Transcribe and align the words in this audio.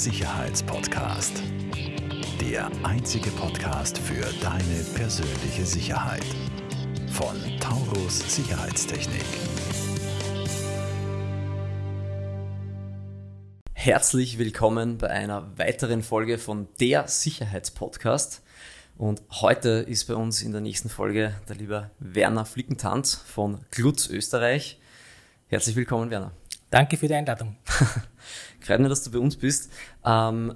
Sicherheitspodcast. 0.00 1.42
Der 2.40 2.70
einzige 2.84 3.28
Podcast 3.32 3.98
für 3.98 4.24
deine 4.40 4.82
persönliche 4.94 5.66
Sicherheit. 5.66 6.24
Von 7.12 7.36
Taurus 7.60 8.34
Sicherheitstechnik. 8.34 9.20
Herzlich 13.74 14.38
willkommen 14.38 14.96
bei 14.96 15.10
einer 15.10 15.58
weiteren 15.58 16.02
Folge 16.02 16.38
von 16.38 16.68
der 16.80 17.06
Sicherheitspodcast. 17.06 18.42
Und 18.96 19.20
heute 19.42 19.84
ist 19.86 20.06
bei 20.06 20.14
uns 20.14 20.40
in 20.40 20.52
der 20.52 20.62
nächsten 20.62 20.88
Folge 20.88 21.34
der 21.46 21.56
liebe 21.56 21.90
Werner 21.98 22.46
Flickentanz 22.46 23.16
von 23.16 23.66
Glutz 23.70 24.08
Österreich. 24.08 24.80
Herzlich 25.48 25.76
willkommen, 25.76 26.10
Werner. 26.10 26.32
Danke 26.70 26.96
für 26.96 27.06
die 27.06 27.14
Einladung. 27.14 27.56
Mich, 28.68 28.88
dass 28.88 29.02
du 29.02 29.10
bei 29.10 29.18
uns 29.18 29.36
bist. 29.36 29.70
Ähm, 30.04 30.54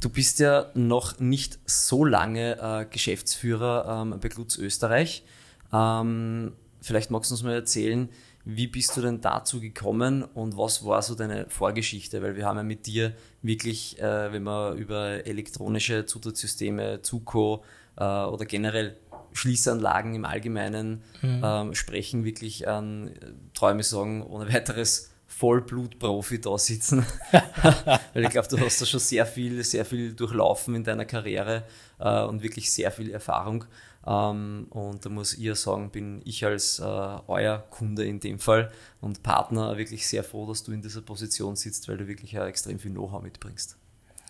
du 0.00 0.08
bist 0.08 0.40
ja 0.40 0.70
noch 0.74 1.20
nicht 1.20 1.58
so 1.66 2.04
lange 2.04 2.58
äh, 2.60 2.86
Geschäftsführer 2.86 4.02
ähm, 4.02 4.18
bei 4.20 4.28
Glutz 4.28 4.58
Österreich. 4.58 5.24
Ähm, 5.72 6.52
vielleicht 6.80 7.10
magst 7.10 7.30
du 7.30 7.34
uns 7.34 7.42
mal 7.42 7.54
erzählen, 7.54 8.08
wie 8.44 8.66
bist 8.66 8.96
du 8.96 9.00
denn 9.00 9.20
dazu 9.20 9.60
gekommen 9.60 10.24
und 10.24 10.56
was 10.56 10.84
war 10.84 11.00
so 11.02 11.14
deine 11.14 11.48
Vorgeschichte? 11.48 12.22
Weil 12.22 12.34
wir 12.34 12.44
haben 12.44 12.56
ja 12.56 12.64
mit 12.64 12.86
dir 12.86 13.12
wirklich, 13.40 14.00
äh, 14.00 14.32
wenn 14.32 14.42
wir 14.42 14.72
über 14.72 15.24
elektronische 15.26 16.06
Zusatzsysteme, 16.06 17.02
ZUKO 17.02 17.62
äh, 17.96 18.04
oder 18.04 18.44
generell 18.44 18.96
Schließanlagen 19.32 20.14
im 20.14 20.24
Allgemeinen 20.24 21.02
mhm. 21.22 21.42
ähm, 21.44 21.74
sprechen, 21.74 22.24
wirklich 22.24 22.68
an, 22.68 23.08
äh, 23.08 23.32
träume 23.54 23.84
sagen, 23.84 24.26
ohne 24.26 24.52
weiteres 24.52 25.11
Vollblut-Profi 25.42 26.40
da 26.40 26.56
sitzen. 26.56 27.04
Weil 28.14 28.24
ich 28.24 28.30
glaube, 28.30 28.46
du 28.46 28.60
hast 28.60 28.80
da 28.80 28.86
schon 28.86 29.00
sehr 29.00 29.26
viel, 29.26 29.64
sehr 29.64 29.84
viel 29.84 30.12
durchlaufen 30.12 30.76
in 30.76 30.84
deiner 30.84 31.04
Karriere 31.04 31.64
äh, 31.98 32.22
und 32.22 32.44
wirklich 32.44 32.70
sehr 32.70 32.92
viel 32.92 33.10
Erfahrung. 33.10 33.64
Ähm, 34.06 34.68
und 34.70 35.04
da 35.04 35.08
muss 35.10 35.34
ich 35.34 35.54
sagen, 35.56 35.90
bin 35.90 36.22
ich 36.24 36.44
als 36.44 36.78
äh, 36.78 36.84
euer 36.84 37.58
Kunde 37.70 38.04
in 38.04 38.20
dem 38.20 38.38
Fall 38.38 38.70
und 39.00 39.24
Partner 39.24 39.76
wirklich 39.76 40.06
sehr 40.06 40.22
froh, 40.22 40.46
dass 40.46 40.62
du 40.62 40.70
in 40.70 40.80
dieser 40.80 41.02
Position 41.02 41.56
sitzt, 41.56 41.88
weil 41.88 41.96
du 41.96 42.06
wirklich 42.06 42.30
ja 42.30 42.46
extrem 42.46 42.78
viel 42.78 42.92
Know-how 42.92 43.20
mitbringst. 43.20 43.76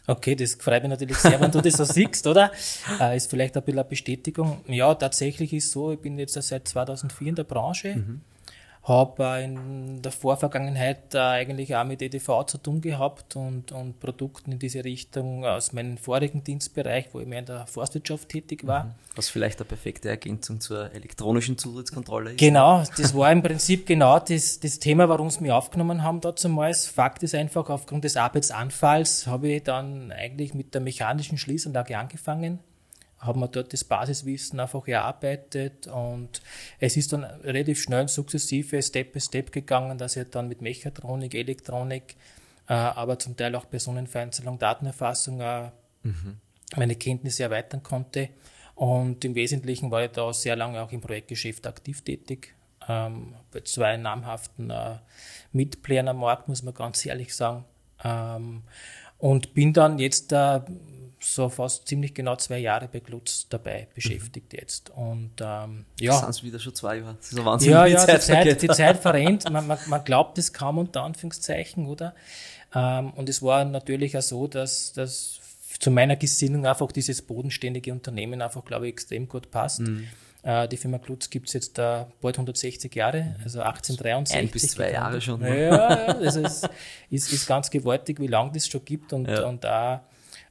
Okay, 0.07 0.35
das 0.35 0.55
freut 0.55 0.83
mich 0.83 0.91
natürlich 0.91 1.19
sehr, 1.19 1.39
wenn 1.39 1.51
du 1.51 1.61
das 1.61 1.75
so 1.75 1.85
siehst, 1.85 2.27
oder? 2.27 2.51
Äh, 2.99 3.19
ist 3.19 3.29
vielleicht 3.29 3.55
ein 3.57 3.63
bisschen 3.63 3.81
eine 3.81 3.89
Bestätigung. 3.89 4.63
Ja, 4.67 4.95
tatsächlich 4.95 5.53
ist 5.53 5.73
so, 5.73 5.93
ich 5.93 6.01
bin 6.01 6.19
jetzt 6.19 6.41
seit 6.41 6.67
2004 6.67 7.29
in 7.29 7.35
der 7.35 7.45
Branche. 7.45 7.97
Mhm 7.97 8.21
habe 8.85 9.41
in 9.43 10.03
der 10.03 10.11
Vorvergangenheit 10.11 11.15
eigentlich 11.15 11.77
auch 11.77 11.85
mit 11.85 12.03
EDV 12.03 12.45
zu 12.47 12.59
tun 12.59 12.81
gehabt 12.81 13.37
und, 13.37 13.71
und 13.71 14.01
Produkten 14.01 14.53
in 14.53 14.59
diese 14.59 14.85
Richtung 14.85 15.45
aus 15.45 15.73
meinem 15.73 15.97
vorigen 15.97 16.43
Dienstbereich, 16.43 17.11
wo 17.13 17.21
ich 17.21 17.27
mehr 17.27 17.41
in 17.41 17.47
der 17.47 17.67
Forstwirtschaft 17.69 18.29
tätig 18.29 18.67
war. 18.67 18.85
Mhm. 18.85 18.91
Was 19.15 19.29
vielleicht 19.29 19.61
eine 19.61 19.67
perfekte 19.67 20.09
Ergänzung 20.09 20.61
zur 20.61 20.93
elektronischen 20.93 21.59
Zutrittskontrolle 21.59 22.31
ist. 22.33 22.39
Genau, 22.39 22.83
das 22.97 23.15
war 23.15 23.31
im 23.31 23.43
Prinzip 23.43 23.87
genau 23.87 24.19
das, 24.19 24.59
das 24.59 24.81
Thema, 24.81 25.09
warum 25.09 25.31
sie 25.31 25.43
mich 25.43 25.53
aufgenommen 25.53 26.03
haben 26.03 26.21
damals. 26.21 26.87
Fakt 26.87 27.23
ist 27.23 27.37
einfach, 27.37 27.69
aufgrund 27.71 28.03
des 28.03 28.17
Arbeitsanfalls 28.17 29.29
habe 29.29 29.49
ich 29.49 29.63
dann 29.63 30.11
eigentlich 30.11 30.55
mit 30.55 30.75
der 30.75 30.81
mechanischen 30.81 31.39
Schließanlage 31.39 31.97
angefangen 31.97 32.59
haben 33.23 33.41
wir 33.41 33.49
dort 33.49 33.73
das 33.73 33.85
Basiswissen 33.85 34.59
einfach 34.59 34.87
erarbeitet 34.89 35.87
und 35.87 36.43
es 36.81 36.97
ist 36.97 37.13
dann 37.13 37.23
relativ 37.23 37.81
schnell 37.81 38.09
sukzessive 38.09 38.83
Step 38.83 39.13
by 39.13 39.21
Step 39.21 39.53
gegangen, 39.53 39.97
dass 39.97 40.17
ich 40.17 40.29
dann 40.29 40.49
mit 40.49 40.61
Mechatronik, 40.61 41.35
Elektronik, 41.35 42.17
äh, 42.69 42.75
aber 42.75 43.19
zum 43.21 43.37
Teil 43.37 43.55
auch 43.55 43.71
Personenvereinzelung, 43.71 44.59
Datenerfassung 44.59 45.41
äh, 45.41 45.71
mhm. 46.03 46.39
meine 46.77 46.97
Kenntnisse 46.97 47.45
erweitern 47.45 47.83
konnte. 47.85 48.29
Und 48.75 49.25
im 49.25 49.37
Wesentlichen 49.37 49.93
war 49.93 50.05
ich 50.05 50.11
da 50.11 50.33
sehr 50.33 50.57
lange 50.57 50.83
auch 50.83 50.91
im 50.91 51.01
Projektgeschäft 51.01 51.67
aktiv 51.69 52.03
tätig. 52.03 52.55
Ähm, 52.89 53.35
bei 53.53 53.61
zwei 53.61 53.97
namhaften 53.97 54.71
äh, 54.71 54.97
Mitplayern 55.53 56.09
am 56.09 56.19
Markt, 56.19 56.49
muss 56.49 56.65
man 56.65 56.75
ganz 56.75 57.07
ehrlich 57.07 57.37
sagen. 57.37 57.65
Ähm, 58.03 58.63
und 59.19 59.55
bin 59.55 59.73
dann 59.73 60.01
jetzt 60.01 60.33
äh, 60.33 60.61
so 61.25 61.49
fast 61.49 61.87
ziemlich 61.87 62.15
genau 62.15 62.37
zwei 62.37 62.59
Jahre 62.59 62.89
bei 62.89 63.01
Glutz 63.01 63.47
dabei 63.49 63.89
beschäftigt 63.95 64.53
mhm. 64.53 64.59
jetzt. 64.59 64.91
Und 64.91 65.33
ähm, 65.41 65.85
ja. 66.01 66.21
Das 66.21 66.37
sind 66.37 66.47
wieder 66.47 66.59
schon 66.59 66.75
zwei 66.75 66.99
Jahre. 66.99 67.17
Das 67.17 67.33
ist 67.33 67.39
ein 67.39 67.45
Wahnsinn, 67.45 67.71
ja, 67.73 67.87
ja, 67.87 68.07
die 68.07 68.21
Zeit, 68.21 68.63
die 68.63 68.69
Zeit 68.69 68.99
verrennt. 68.99 69.51
Man, 69.51 69.67
man, 69.67 69.79
man 69.87 70.05
glaubt 70.05 70.39
es 70.39 70.53
kaum 70.53 70.79
unter 70.79 71.03
Anführungszeichen, 71.03 71.87
oder? 71.87 72.15
Ähm, 72.75 73.13
und 73.13 73.29
es 73.29 73.43
war 73.43 73.65
natürlich 73.65 74.17
auch 74.17 74.23
so, 74.23 74.47
dass, 74.47 74.93
dass 74.93 75.41
zu 75.79 75.91
meiner 75.91 76.17
Gesinnung 76.17 76.67
einfach 76.67 76.91
dieses 76.93 77.23
bodenständige 77.23 77.93
Unternehmen 77.93 78.43
einfach, 78.43 78.65
glaube 78.65 78.87
ich, 78.87 78.93
extrem 78.93 79.29
gut 79.29 79.51
passt. 79.51 79.81
Mhm. 79.81 80.09
Äh, 80.43 80.67
die 80.69 80.77
Firma 80.77 80.99
Glutz 80.99 81.31
gibt 81.31 81.49
es 81.49 81.55
jetzt 81.55 81.79
äh, 81.79 82.05
bald 82.21 82.37
160 82.37 82.95
Jahre, 82.95 83.37
also 83.45 83.61
1863. 83.61 84.37
Ein 84.37 84.49
bis 84.49 84.69
zwei 84.69 84.93
Jahre 84.93 85.21
schon. 85.21 85.41
Ja, 85.43 85.55
ja, 85.55 85.77
also 85.77 86.41
es 86.41 86.65
ist, 87.11 87.33
ist 87.33 87.47
ganz 87.47 87.71
gewaltig, 87.71 88.19
wie 88.21 88.27
lange 88.27 88.53
das 88.53 88.67
schon 88.67 88.85
gibt 88.85 89.13
und, 89.13 89.29
ja. 89.29 89.47
und 89.47 89.65
auch 89.65 90.01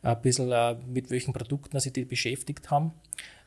ein 0.01 0.21
bisschen 0.21 0.51
äh, 0.51 0.75
mit 0.87 1.09
welchen 1.09 1.33
Produkten 1.33 1.79
sie 1.79 1.91
die 1.91 2.05
beschäftigt 2.05 2.71
haben. 2.71 2.93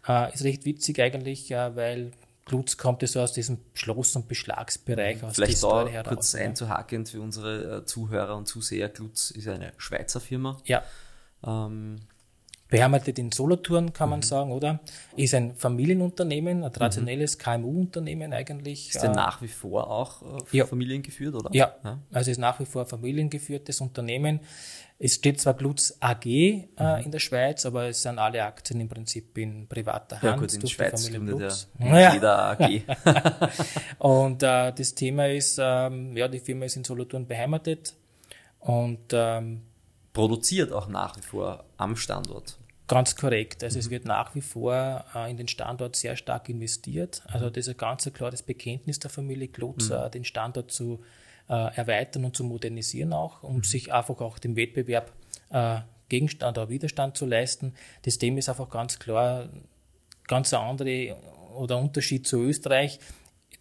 Äh, 0.06 0.32
ist 0.32 0.44
recht 0.44 0.64
witzig 0.64 1.00
eigentlich, 1.00 1.50
äh, 1.50 1.74
weil 1.76 2.12
Glutz 2.44 2.76
kommt 2.76 3.02
ja 3.02 3.08
so 3.08 3.20
aus 3.20 3.32
diesem 3.32 3.58
Schloss- 3.72 4.16
und 4.16 4.28
Beschlagsbereich. 4.28 5.22
Aus 5.24 5.34
Vielleicht 5.34 5.62
da 5.62 5.88
heraus, 5.88 6.08
kurz 6.08 6.34
einzuhaken 6.34 7.06
für 7.06 7.20
unsere 7.20 7.84
Zuhörer 7.86 8.36
und 8.36 8.46
Zuseher. 8.46 8.88
Glutz 8.88 9.30
ist 9.30 9.48
eine 9.48 9.72
Schweizer 9.78 10.20
Firma. 10.20 10.58
Ja. 10.66 10.82
Ähm, 11.44 11.96
beheimatet 12.74 13.20
in 13.20 13.30
Solothurn, 13.30 13.92
kann 13.92 14.10
man 14.10 14.18
mhm. 14.18 14.24
sagen, 14.24 14.52
oder? 14.52 14.80
Ist 15.16 15.32
ein 15.34 15.54
Familienunternehmen, 15.54 16.64
ein 16.64 16.72
traditionelles 16.72 17.38
mhm. 17.38 17.42
KMU-Unternehmen 17.42 18.32
eigentlich. 18.32 18.88
Ist 18.88 19.00
der 19.00 19.10
nach 19.10 19.40
wie 19.42 19.48
vor 19.48 19.88
auch 19.88 20.22
äh, 20.22 20.58
ja. 20.58 20.66
familiengeführt, 20.66 21.36
oder? 21.36 21.50
Ja. 21.52 21.72
ja, 21.84 21.98
also 22.12 22.32
ist 22.32 22.38
nach 22.38 22.58
wie 22.58 22.66
vor 22.66 22.82
ein 22.82 22.88
familiengeführtes 22.88 23.80
Unternehmen. 23.80 24.40
Es 24.98 25.14
steht 25.14 25.40
zwar 25.40 25.54
Glutz 25.54 25.96
AG 26.00 26.26
äh, 26.26 26.64
mhm. 26.78 27.04
in 27.04 27.10
der 27.12 27.20
Schweiz, 27.20 27.64
aber 27.64 27.86
es 27.86 28.02
sind 28.02 28.18
alle 28.18 28.42
Aktien 28.42 28.80
im 28.80 28.88
Prinzip 28.88 29.38
in 29.38 29.68
privater 29.68 30.16
Hand. 30.16 30.24
Ja 30.24 30.36
gut, 30.36 30.52
in 30.52 30.60
der 30.60 30.66
Schweiz 30.66 31.08
gründet 31.08 31.68
ja 31.78 32.12
jeder 32.12 32.60
AG. 32.60 32.82
und 33.98 34.42
äh, 34.42 34.72
das 34.72 34.94
Thema 34.96 35.28
ist, 35.28 35.60
ähm, 35.62 36.16
ja, 36.16 36.26
die 36.26 36.40
Firma 36.40 36.64
ist 36.64 36.76
in 36.76 36.82
Solothurn 36.82 37.26
beheimatet 37.28 37.94
und 38.58 39.12
ähm, 39.12 39.62
produziert 40.12 40.72
auch 40.72 40.88
nach 40.88 41.16
wie 41.16 41.22
vor 41.22 41.64
am 41.76 41.94
Standort. 41.94 42.58
Ganz 42.86 43.16
korrekt. 43.16 43.64
Also 43.64 43.76
mhm. 43.76 43.80
es 43.80 43.90
wird 43.90 44.04
nach 44.04 44.34
wie 44.34 44.42
vor 44.42 45.04
äh, 45.14 45.30
in 45.30 45.36
den 45.36 45.48
Standort 45.48 45.96
sehr 45.96 46.16
stark 46.16 46.48
investiert. 46.48 47.22
Also 47.26 47.48
das 47.48 47.66
ist 47.66 47.74
ein 47.74 47.78
ganz 47.78 48.10
klares 48.12 48.42
Bekenntnis 48.42 48.98
der 48.98 49.10
Familie 49.10 49.48
Glutz, 49.48 49.88
mhm. 49.88 49.96
äh, 49.96 50.10
den 50.10 50.24
Standort 50.24 50.70
zu 50.70 51.00
äh, 51.48 51.74
erweitern 51.76 52.24
und 52.24 52.36
zu 52.36 52.44
modernisieren 52.44 53.12
auch, 53.12 53.42
um 53.42 53.56
mhm. 53.56 53.64
sich 53.64 53.92
einfach 53.92 54.20
auch 54.20 54.38
dem 54.38 54.56
Wettbewerb 54.56 55.12
äh, 55.50 55.80
Gegenstand 56.08 56.58
oder 56.58 56.68
Widerstand 56.68 57.16
zu 57.16 57.26
leisten. 57.26 57.74
Das 58.02 58.18
Thema 58.18 58.38
ist 58.38 58.48
einfach 58.48 58.68
ganz 58.68 58.98
klar, 58.98 59.48
ganz 60.26 60.52
ein 60.52 60.60
anderer 60.60 61.16
oder 61.56 61.78
Unterschied 61.78 62.26
zu 62.26 62.38
Österreich. 62.38 62.98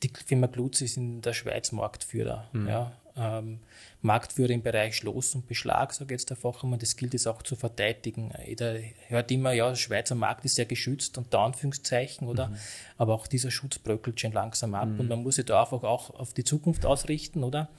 Die 0.02 0.12
Firma 0.26 0.48
Glutz 0.48 0.82
ist 0.82 0.98
in 0.98 1.22
der 1.22 1.34
Schweiz 1.34 1.72
Marktführer. 1.72 2.50
Mhm. 2.52 2.68
Ja, 2.68 2.92
ähm, 3.16 3.60
Marktführer 4.02 4.50
im 4.50 4.62
Bereich 4.62 4.96
Schloss 4.96 5.36
und 5.36 5.48
Beschlag, 5.48 5.94
sage 5.94 6.14
ich 6.14 6.22
jetzt 6.22 6.32
einfach 6.32 6.64
einmal, 6.64 6.80
das 6.80 6.96
gilt 6.96 7.14
es 7.14 7.28
auch 7.28 7.42
zu 7.42 7.56
verteidigen. 7.56 8.34
Jeder 8.46 8.78
hört 9.08 9.32
immer, 9.32 9.54
ja, 9.54 9.70
der 9.70 9.76
Schweizer 9.76 10.16
Markt 10.16 10.46
ist 10.46 10.56
sehr 10.56 10.66
geschützt, 10.66 11.18
unter 11.18 11.40
Anführungszeichen, 11.40 12.28
oder? 12.28 12.48
Mhm. 12.48 12.58
Aber 12.98 13.14
auch 13.14 13.28
dieser 13.28 13.52
Schutz 13.52 13.80
bröckelt 13.80 14.20
schon 14.20 14.34
langsam 14.34 14.76
ab 14.76 14.90
mhm. 14.90 15.00
und 15.00 15.10
man 15.10 15.24
muss 15.24 15.36
sich 15.36 15.46
da 15.46 15.62
einfach 15.62 15.84
auch 15.84 16.10
auf 16.12 16.34
die 16.34 16.44
Zukunft 16.44 16.86
ausrichten, 16.86 17.44
oder? 17.44 17.70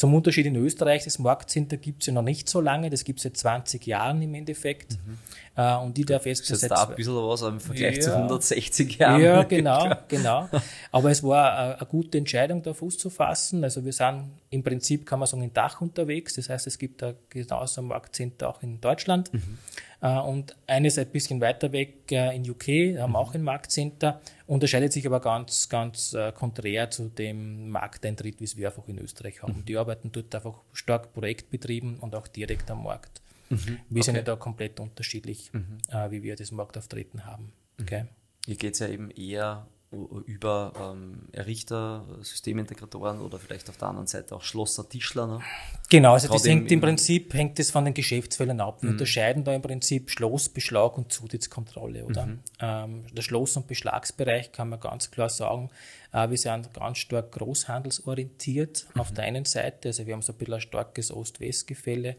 Zum 0.00 0.14
Unterschied 0.14 0.46
in 0.46 0.56
Österreich, 0.56 1.04
das 1.04 1.18
Marktcenter 1.18 1.76
gibt 1.76 2.00
es 2.02 2.06
ja 2.06 2.14
noch 2.14 2.22
nicht 2.22 2.48
so 2.48 2.62
lange, 2.62 2.88
das 2.88 3.04
gibt 3.04 3.18
es 3.18 3.24
seit 3.24 3.36
20 3.36 3.86
Jahren 3.86 4.22
im 4.22 4.32
Endeffekt. 4.34 4.92
Mhm. 4.92 5.18
Äh, 5.56 5.76
und 5.76 5.94
die 5.94 6.06
darf 6.06 6.24
jetzt 6.24 6.50
das 6.50 6.62
ist 6.62 6.70
da 6.70 6.88
ein 6.88 6.94
bisschen 6.94 7.16
was 7.16 7.42
im 7.42 7.60
Vergleich 7.60 7.96
ja, 7.96 8.00
zu 8.00 8.16
160 8.16 8.96
Jahren. 8.96 9.20
Ja, 9.20 9.42
genau, 9.56 9.94
genau. 10.08 10.48
Aber 10.90 11.10
es 11.10 11.22
war 11.22 11.52
eine, 11.52 11.78
eine 11.80 11.86
gute 11.86 12.16
Entscheidung, 12.16 12.62
da 12.62 12.72
Fuß 12.72 12.96
zu 12.96 13.10
fassen. 13.10 13.62
Also 13.62 13.84
wir 13.84 13.92
sind 13.92 14.30
im 14.48 14.62
Prinzip, 14.62 15.04
kann 15.04 15.18
man 15.18 15.28
sagen, 15.28 15.42
in 15.42 15.52
Dach 15.52 15.82
unterwegs. 15.82 16.32
Das 16.32 16.48
heißt, 16.48 16.66
es 16.66 16.78
gibt 16.78 17.02
da 17.02 17.12
genauso 17.28 17.82
ein 17.82 17.88
Marktcenter 17.88 18.48
auch 18.48 18.62
in 18.62 18.80
Deutschland. 18.80 19.30
Mhm. 19.34 19.58
Äh, 20.00 20.18
und 20.18 20.56
eines 20.66 20.98
ein 20.98 21.08
bisschen 21.08 21.40
weiter 21.40 21.72
weg 21.72 22.10
äh, 22.10 22.34
in 22.34 22.48
UK, 22.48 22.98
haben 22.98 23.10
mhm. 23.10 23.16
auch 23.16 23.34
ein 23.34 23.42
Marktcenter, 23.42 24.20
unterscheidet 24.46 24.92
sich 24.92 25.06
aber 25.06 25.20
ganz, 25.20 25.68
ganz 25.68 26.14
äh, 26.14 26.32
konträr 26.32 26.90
zu 26.90 27.08
dem 27.08 27.70
Markteintritt, 27.70 28.40
wie 28.40 28.44
es 28.44 28.56
wir 28.56 28.68
einfach 28.68 28.88
in 28.88 28.98
Österreich 28.98 29.42
haben. 29.42 29.58
Mhm. 29.58 29.64
Die 29.66 29.76
arbeiten 29.76 30.10
dort 30.12 30.34
einfach 30.34 30.60
stark 30.72 31.12
projektbetrieben 31.12 31.98
und 31.98 32.14
auch 32.14 32.28
direkt 32.28 32.70
am 32.70 32.84
Markt. 32.84 33.20
Mhm. 33.50 33.78
Wir 33.88 34.00
okay. 34.00 34.02
sind 34.02 34.16
ja 34.16 34.22
da 34.22 34.36
komplett 34.36 34.80
unterschiedlich, 34.80 35.50
mhm. 35.52 35.78
wie 36.10 36.22
wir 36.22 36.36
das 36.36 36.52
Marktauftreten 36.52 37.26
haben. 37.26 37.52
Mhm. 37.76 37.84
Okay. 37.84 38.04
Hier 38.46 38.56
geht 38.56 38.74
es 38.74 38.78
ja 38.80 38.88
eben 38.88 39.10
eher 39.10 39.66
über 39.92 40.72
ähm, 40.80 41.22
Errichter, 41.32 42.04
Systemintegratoren 42.20 43.20
oder 43.20 43.40
vielleicht 43.40 43.68
auf 43.68 43.76
der 43.76 43.88
anderen 43.88 44.06
Seite 44.06 44.36
auch 44.36 44.42
Schlosser, 44.42 44.88
Tischler. 44.88 45.26
Ne? 45.26 45.40
Genau, 45.88 46.12
also 46.12 46.28
das 46.28 46.46
hängt 46.46 46.70
im, 46.70 46.76
im, 46.76 46.80
Prinzip 46.80 47.34
hängt 47.34 47.58
das 47.58 47.72
von 47.72 47.84
den 47.84 47.94
Geschäftsfeldern 47.94 48.60
ab. 48.60 48.82
Wir 48.82 48.90
mhm. 48.90 48.94
unterscheiden 48.94 49.42
da 49.42 49.52
im 49.52 49.62
Prinzip 49.62 50.08
Schloss, 50.10 50.48
Beschlag 50.48 50.96
und 50.96 51.12
Zutrittskontrolle. 51.12 52.04
Oder? 52.04 52.26
Mhm. 52.26 52.38
Ähm, 52.60 53.04
der 53.12 53.22
Schloss- 53.22 53.56
und 53.56 53.66
Beschlagsbereich 53.66 54.52
kann 54.52 54.68
man 54.68 54.78
ganz 54.78 55.10
klar 55.10 55.28
sagen, 55.28 55.70
äh, 56.12 56.30
wir 56.30 56.38
sind 56.38 56.72
ganz 56.72 56.98
stark 56.98 57.32
großhandelsorientiert 57.32 58.86
mhm. 58.94 59.00
auf 59.00 59.12
der 59.12 59.24
einen 59.24 59.44
Seite. 59.44 59.88
Also 59.88 60.06
wir 60.06 60.14
haben 60.14 60.22
so 60.22 60.32
ein 60.32 60.38
bisschen 60.38 60.54
ein 60.54 60.60
starkes 60.60 61.10
Ost-West-Gefälle 61.10 62.14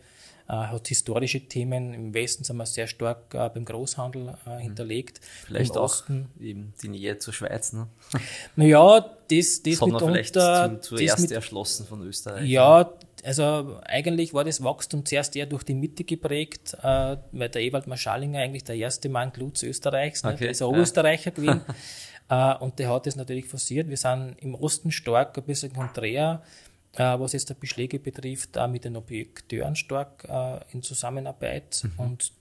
hat 0.48 0.88
historische 0.88 1.42
Themen. 1.42 1.94
Im 1.94 2.14
Westen 2.14 2.44
sind 2.44 2.58
wir 2.58 2.66
sehr 2.66 2.88
stark 2.88 3.34
äh, 3.34 3.50
beim 3.50 3.66
Großhandel 3.66 4.36
äh, 4.46 4.56
mhm. 4.56 4.60
hinterlegt. 4.60 5.22
Vielleicht 5.46 5.72
Im 5.72 5.78
auch 5.78 5.86
Osten, 5.86 6.30
eben 6.40 6.74
die 6.82 6.90
Nähe 6.90 7.18
zur 7.18 7.34
Schweiz. 7.34 7.74
Ne? 7.74 7.88
Naja, 8.56 9.00
das, 9.30 9.64
das 9.64 9.78
Sondern 9.78 10.14
vielleicht 10.14 10.34
zum, 10.34 10.82
zuerst 10.82 11.20
mit, 11.22 11.32
erschlossen 11.32 11.86
von 11.86 12.02
Österreich. 12.02 12.50
Ja, 12.50 12.92
also 13.24 13.80
eigentlich 13.86 14.34
war 14.34 14.44
das 14.44 14.64
Wachstum 14.64 15.06
zuerst 15.06 15.36
eher 15.36 15.46
durch 15.46 15.64
die 15.64 15.76
Mitte 15.76 16.04
geprägt, 16.04 16.76
äh, 16.82 17.18
weil 17.32 17.50
der 17.50 17.62
Ewald 17.62 17.88
Marschallinger 17.88 18.40
eigentlich 18.40 18.64
der 18.64 18.76
erste 18.76 19.10
Mann 19.10 19.32
Glutz 19.32 19.64
Österreichs, 19.64 20.24
ne? 20.24 20.32
okay. 20.32 20.40
der 20.40 20.52
ist 20.52 20.62
ein 20.62 20.68
Oberösterreicher 20.68 21.32
gewesen. 21.32 21.62
äh, 22.30 22.56
und 22.56 22.80
der 22.80 22.90
hat 22.90 23.06
das 23.06 23.16
natürlich 23.16 23.46
forciert. 23.46 23.88
Wir 23.90 23.98
sind 23.98 24.36
im 24.40 24.56
Osten 24.56 24.92
stark 24.92 25.38
ein 25.38 25.44
bisschen 25.44 25.74
konträr 25.74 26.42
äh, 26.44 26.71
was 27.00 27.34
jetzt 27.34 27.50
die 27.50 27.54
Beschläge 27.54 28.00
betrifft, 28.00 28.58
auch 28.58 28.68
mit 28.68 28.86
den 28.86 28.96
Objekteuren 28.96 29.76
stark 29.76 30.26
äh, 30.28 30.60
in 30.72 30.84
Zusammenarbeit. 30.84 31.84
Mhm. 31.84 32.00
Und 32.00 32.34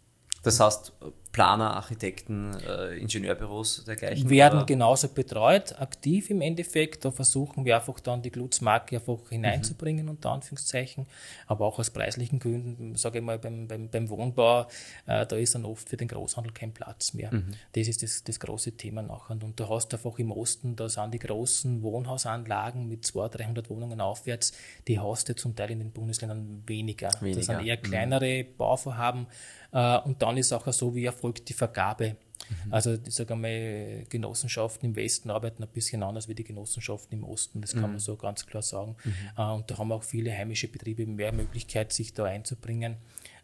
das 0.42 0.60
heißt, 0.60 0.92
Planer, 1.32 1.76
Architekten, 1.76 2.56
äh, 2.66 2.96
Ingenieurbüros 2.96 3.84
dergleichen? 3.84 4.28
Werden 4.28 4.66
genauso 4.66 5.08
betreut, 5.08 5.80
aktiv 5.80 6.28
im 6.30 6.40
Endeffekt. 6.40 7.04
Da 7.04 7.12
versuchen 7.12 7.64
wir 7.64 7.76
einfach 7.76 8.00
dann 8.00 8.20
die 8.20 8.30
Glutzmarke 8.30 8.96
einfach 8.96 9.28
hineinzubringen, 9.28 10.06
mhm. 10.06 10.10
unter 10.10 10.30
Anführungszeichen. 10.30 11.06
Aber 11.46 11.66
auch 11.66 11.78
aus 11.78 11.90
preislichen 11.90 12.40
Gründen, 12.40 12.96
sage 12.96 13.20
ich 13.20 13.24
mal, 13.24 13.38
beim, 13.38 13.68
beim, 13.68 13.88
beim 13.88 14.08
Wohnbau, 14.08 14.66
äh, 15.06 15.24
da 15.24 15.36
ist 15.36 15.54
dann 15.54 15.64
oft 15.64 15.88
für 15.88 15.96
den 15.96 16.08
Großhandel 16.08 16.52
kein 16.52 16.72
Platz 16.72 17.14
mehr. 17.14 17.32
Mhm. 17.32 17.52
Das 17.72 17.86
ist 17.86 18.02
das, 18.02 18.24
das 18.24 18.40
große 18.40 18.72
Thema 18.72 19.02
nachher. 19.02 19.36
Und 19.40 19.58
du 19.58 19.68
hast 19.68 19.94
einfach 19.94 20.18
im 20.18 20.32
Osten, 20.32 20.74
da 20.74 20.88
sind 20.88 21.14
die 21.14 21.20
großen 21.20 21.82
Wohnhausanlagen 21.82 22.88
mit 22.88 23.06
200, 23.06 23.40
300 23.40 23.70
Wohnungen 23.70 24.00
aufwärts, 24.00 24.52
die 24.88 24.98
hast 24.98 25.28
du 25.28 25.36
zum 25.36 25.54
Teil 25.54 25.70
in 25.70 25.78
den 25.78 25.92
Bundesländern 25.92 26.64
weniger. 26.66 27.10
weniger. 27.20 27.36
Das 27.36 27.46
sind 27.46 27.64
eher 27.64 27.76
kleinere 27.76 28.42
mhm. 28.42 28.56
Bauvorhaben. 28.56 29.28
Äh, 29.72 29.98
und 29.98 30.20
dann 30.22 30.36
ist 30.36 30.52
auch 30.52 30.66
so, 30.72 30.94
wie 30.94 31.08
erfolgt 31.20 31.48
die 31.48 31.52
Vergabe. 31.52 32.16
Mhm. 32.64 32.72
Also 32.72 32.94
ich 33.06 33.14
sage 33.14 33.34
einmal, 33.34 34.04
Genossenschaften 34.08 34.88
im 34.88 34.96
Westen 34.96 35.30
arbeiten 35.30 35.62
ein 35.62 35.68
bisschen 35.68 36.02
anders 36.02 36.28
wie 36.28 36.34
die 36.34 36.44
Genossenschaften 36.44 37.18
im 37.18 37.24
Osten, 37.24 37.60
das 37.60 37.72
kann 37.72 37.82
mhm. 37.82 37.90
man 37.90 37.98
so 37.98 38.16
ganz 38.16 38.46
klar 38.46 38.62
sagen. 38.62 38.96
Mhm. 39.04 39.12
Äh, 39.36 39.52
und 39.52 39.70
da 39.70 39.78
haben 39.78 39.92
auch 39.92 40.02
viele 40.02 40.32
heimische 40.32 40.68
Betriebe 40.68 41.06
mehr 41.06 41.32
Möglichkeit, 41.32 41.92
sich 41.92 42.14
da 42.14 42.24
einzubringen. 42.24 42.96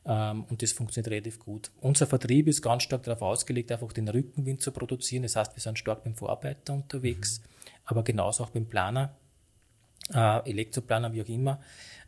Ähm, 0.07 0.45
und 0.45 0.63
das 0.63 0.73
funktioniert 0.73 1.11
relativ 1.11 1.39
gut. 1.39 1.71
Unser 1.81 2.07
Vertrieb 2.07 2.49
ist 2.49 2.63
ganz 2.63 2.85
stark 2.85 3.03
darauf 3.03 3.23
ausgelegt, 3.23 3.71
einfach 3.71 3.93
den 3.93 4.09
Rückenwind 4.09 4.63
zu 4.63 4.73
produzieren. 4.73 5.25
Das 5.25 5.37
heißt, 5.37 5.55
wir 5.55 5.61
sind 5.61 5.79
stark 5.79 6.05
beim 6.05 6.15
Vorarbeiter 6.15 6.73
unterwegs, 6.73 7.41
mhm. 7.41 7.73
aber 7.85 8.03
genauso 8.03 8.45
auch 8.45 8.51
beim 8.51 8.67
Planer, 8.67 9.15
äh, 10.15 10.51
Elektroplaner, 10.51 11.13
wie 11.13 11.23
auch 11.23 11.29
immer 11.29 11.61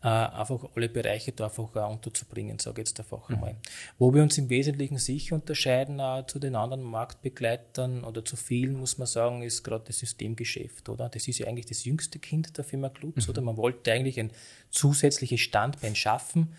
äh, 0.03 0.07
einfach 0.07 0.65
alle 0.77 0.89
Bereiche 0.89 1.33
da 1.33 1.47
einfach 1.47 1.75
äh, 1.75 1.81
unterzubringen, 1.81 2.59
sage 2.59 2.83
ich 2.83 2.89
jetzt 2.89 3.01
einfach 3.01 3.29
mhm. 3.29 3.35
einmal. 3.37 3.57
Wo 3.99 4.15
wir 4.15 4.23
uns 4.23 4.39
im 4.39 4.49
Wesentlichen 4.49 4.99
sicher 4.99 5.35
unterscheiden 5.35 5.99
äh, 5.99 6.25
zu 6.27 6.39
den 6.39 6.55
anderen 6.55 6.83
Marktbegleitern 6.83 8.05
oder 8.05 8.25
zu 8.25 8.37
vielen, 8.37 8.79
muss 8.79 8.99
man 8.99 9.07
sagen, 9.07 9.43
ist 9.43 9.65
gerade 9.65 9.85
das 9.87 9.99
Systemgeschäft, 9.99 10.89
oder? 10.89 11.09
Das 11.09 11.27
ist 11.27 11.39
ja 11.39 11.47
eigentlich 11.47 11.67
das 11.67 11.85
jüngste 11.85 12.19
Kind 12.19 12.57
der 12.57 12.65
Firma 12.65 12.89
Klutz, 12.91 13.27
mhm. 13.27 13.31
oder? 13.31 13.43
Man 13.43 13.57
wollte 13.57 13.93
eigentlich 13.93 14.21
ein 14.21 14.31
zusätzliches 14.71 15.41
Standbein 15.41 15.97
schaffen. 15.97 16.55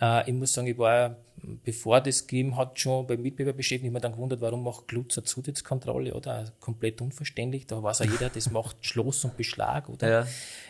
Äh, 0.00 0.30
ich 0.30 0.34
muss 0.34 0.52
sagen, 0.52 0.68
ich 0.68 0.78
war, 0.78 1.16
bevor 1.64 2.00
das 2.00 2.26
gegeben 2.26 2.56
hat, 2.56 2.78
schon 2.78 3.06
beim 3.06 3.20
Mitbewerber 3.22 3.56
beschäftigt, 3.56 3.84
ich 3.84 3.88
habe 3.88 3.94
mir 3.94 4.00
dann 4.00 4.12
gewundert, 4.12 4.40
warum 4.40 4.64
macht 4.64 4.88
Klutz 4.88 5.18
eine 5.18 5.24
Zutrittskontrolle, 5.24 6.14
oder? 6.14 6.52
Komplett 6.60 7.00
unverständlich. 7.00 7.66
Da 7.66 7.82
weiß 7.82 8.02
auch 8.02 8.06
jeder, 8.06 8.28
das 8.30 8.50
macht 8.50 8.84
Schloss 8.84 9.24
und 9.24 9.36
Beschlag, 9.36 9.88
oder? 9.88 10.08
Ja. 10.08 10.26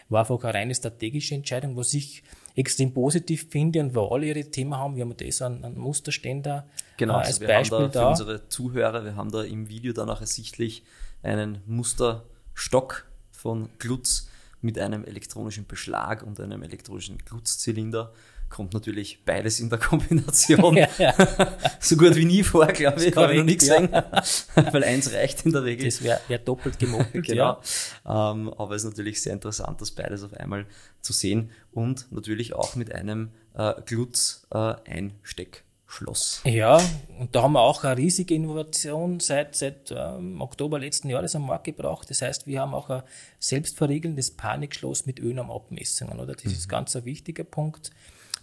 War 0.08 0.20
einfach 0.20 0.42
eine 0.44 0.54
reine 0.54 0.74
strategische 0.74 1.34
Entscheidung, 1.34 1.76
was 1.76 1.94
ich 1.94 2.22
extrem 2.54 2.92
positiv 2.92 3.48
finde 3.50 3.80
und 3.80 3.94
wo 3.94 4.06
alle 4.08 4.26
ihre 4.26 4.44
Themen 4.44 4.76
haben. 4.76 4.96
Wir 4.96 5.04
haben 5.04 5.16
das 5.16 5.42
an, 5.42 5.64
an 5.64 5.76
Musterständer 5.76 6.66
genau, 6.96 7.14
äh, 7.14 7.18
als 7.18 7.26
also 7.28 7.46
Beispiel 7.46 7.78
haben 7.78 7.84
da, 7.84 7.88
da. 7.88 8.00
Für 8.00 8.08
unsere 8.10 8.48
Zuhörer, 8.48 9.04
wir 9.04 9.16
haben 9.16 9.30
da 9.30 9.42
im 9.42 9.68
Video 9.68 9.92
dann 9.92 10.08
auch 10.10 10.20
ersichtlich 10.20 10.84
einen 11.22 11.62
Musterstock 11.66 13.06
von 13.30 13.68
Glutz 13.78 14.28
mit 14.60 14.78
einem 14.78 15.04
elektronischen 15.04 15.66
Beschlag 15.66 16.22
und 16.22 16.40
einem 16.40 16.62
elektronischen 16.62 17.18
Glutzzylinder 17.18 18.12
kommt 18.48 18.72
natürlich 18.72 19.24
beides 19.24 19.60
in 19.60 19.68
der 19.68 19.78
Kombination 19.78 20.76
ja, 20.78 20.88
ja. 20.98 21.14
so 21.80 21.96
gut 21.96 22.14
wie 22.14 22.24
nie 22.24 22.42
vor, 22.42 22.66
glaube 22.68 23.04
ich. 23.04 23.16
Habe 23.16 23.32
ich 23.32 23.38
noch 23.38 23.44
nie 23.44 23.56
gesehen, 23.56 23.88
ja. 23.92 24.04
weil 24.72 24.84
eins 24.84 25.12
reicht 25.12 25.44
in 25.44 25.52
der 25.52 25.64
Regel. 25.64 25.86
Das 25.86 26.02
wäre 26.02 26.20
wär 26.28 26.38
doppelt 26.38 26.78
gemoppelt, 26.78 27.26
genau. 27.26 27.60
ja. 28.04 28.32
Ähm, 28.32 28.52
aber 28.54 28.74
es 28.74 28.84
ist 28.84 28.90
natürlich 28.90 29.22
sehr 29.22 29.32
interessant, 29.32 29.80
das 29.80 29.90
beides 29.90 30.22
auf 30.22 30.34
einmal 30.34 30.66
zu 31.00 31.12
sehen 31.12 31.50
und 31.72 32.10
natürlich 32.12 32.54
auch 32.54 32.76
mit 32.76 32.94
einem 32.94 33.30
äh, 33.54 33.74
Glutz-Einsteck. 33.84 35.58
Äh. 35.58 35.64
Ja, 36.44 36.80
und 37.20 37.34
da 37.34 37.42
haben 37.42 37.52
wir 37.52 37.60
auch 37.60 37.84
eine 37.84 37.96
riesige 37.96 38.34
Innovation 38.34 39.20
seit, 39.20 39.54
seit 39.54 39.92
ähm, 39.96 40.40
Oktober 40.40 40.78
letzten 40.78 41.08
Jahres 41.08 41.36
am 41.36 41.46
Markt 41.46 41.64
gebracht. 41.64 42.10
Das 42.10 42.20
heißt, 42.22 42.46
wir 42.46 42.60
haben 42.60 42.74
auch 42.74 42.90
ein 42.90 43.02
selbstverriegelndes 43.38 44.32
Panikschloss 44.32 45.06
mit 45.06 45.20
Ölnahmeabmessungen, 45.20 46.18
oder? 46.18 46.34
Das 46.34 46.44
mhm. 46.44 46.50
ist 46.50 46.68
ganz 46.68 46.96
ein 46.96 47.04
wichtiger 47.04 47.44
Punkt. 47.44 47.90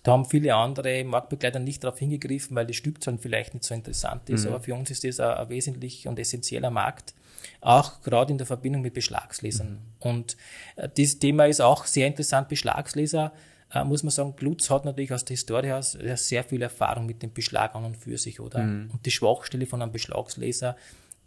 Da 0.04 0.14
haben 0.14 0.26
viele 0.26 0.56
andere 0.56 1.04
Marktbegleiter 1.04 1.60
nicht 1.60 1.84
darauf 1.84 2.00
hingegriffen, 2.00 2.56
weil 2.56 2.66
die 2.66 2.74
Stückzahl 2.74 3.18
vielleicht 3.20 3.54
nicht 3.54 3.64
so 3.64 3.74
interessant 3.76 4.30
ist. 4.30 4.46
Mhm. 4.46 4.54
Aber 4.54 4.62
für 4.62 4.74
uns 4.74 4.90
ist 4.90 5.04
das 5.04 5.20
ein, 5.20 5.30
ein 5.30 5.50
wesentlich 5.50 6.08
und 6.08 6.18
essentieller 6.18 6.72
Markt 6.72 7.14
auch 7.60 8.02
gerade 8.02 8.32
in 8.32 8.38
der 8.38 8.48
Verbindung 8.48 8.82
mit 8.82 8.94
Beschlagslesern. 8.94 9.70
Mhm. 9.70 9.80
Und 10.00 10.38
äh, 10.76 10.90
dieses 10.90 11.20
Thema 11.20 11.46
ist 11.46 11.62
auch 11.62 11.86
sehr 11.86 12.08
interessant. 12.08 12.50
Beschlagsleser, 12.50 13.34
äh, 13.74 13.84
muss 13.84 14.04
man 14.04 14.12
sagen, 14.12 14.36
Glutz 14.36 14.70
hat 14.70 14.86
natürlich 14.86 15.14
aus 15.14 15.26
der 15.26 15.36
Historie 15.36 15.72
aus 15.72 15.92
sehr 15.92 16.44
viel 16.44 16.62
Erfahrung 16.62 17.06
mit 17.06 17.22
dem 17.22 17.34
Beschlag 17.34 17.76
an 17.76 17.86
und 17.86 17.98
für 17.98 18.18
sich, 18.18 18.40
oder? 18.40 18.60
Mhm. 18.60 18.92
Und 18.92 19.06
die 19.06 19.12
Schwachstelle 19.12 19.66
von 19.66 19.82
einem 19.82 19.92
Beschlagsleser 19.92 20.76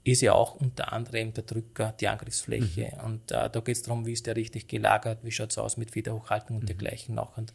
ist 0.04 0.20
ja 0.20 0.34
auch 0.34 0.54
unter 0.56 0.92
anderem 0.92 1.32
der 1.32 1.44
Drücker, 1.44 1.94
die 1.98 2.08
Angriffsfläche. 2.08 2.92
Mhm. 2.96 3.04
Und 3.04 3.30
äh, 3.30 3.48
da 3.48 3.60
geht 3.60 3.76
es 3.76 3.82
darum, 3.82 4.04
wie 4.06 4.12
ist 4.12 4.26
der 4.26 4.36
richtig 4.36 4.68
gelagert, 4.68 5.20
wie 5.22 5.30
schaut 5.30 5.50
es 5.50 5.58
aus 5.58 5.76
mit 5.76 5.94
Wiederhochhaltung 5.94 6.56
und 6.56 6.62
mhm. 6.64 6.66
dergleichen 6.66 7.14
noch. 7.14 7.38
Und, 7.38 7.52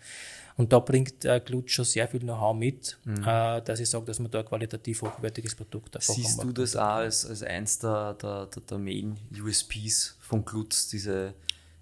und 0.59 0.73
da 0.73 0.79
bringt 0.79 1.23
äh, 1.23 1.39
Glutsch 1.39 1.75
schon 1.75 1.85
sehr 1.85 2.05
viel 2.09 2.19
Know-how 2.19 2.53
mit, 2.53 2.97
mhm. 3.05 3.23
äh, 3.25 3.61
dass 3.61 3.79
ich 3.79 3.89
sage, 3.89 4.03
dass 4.03 4.19
man 4.19 4.29
da 4.29 4.39
ein 4.39 4.45
qualitativ 4.45 5.03
hochwertiges 5.03 5.55
Produkt 5.55 5.95
einfach 5.95 6.13
Siehst 6.13 6.43
du 6.43 6.51
das 6.51 6.75
auch 6.75 6.95
als, 6.95 7.25
als 7.25 7.43
eins 7.43 7.79
der, 7.79 8.15
der, 8.15 8.47
der, 8.47 8.61
der 8.63 8.77
Main-USPs 8.77 10.17
von 10.19 10.43
Glutz, 10.43 10.89
diese 10.89 11.33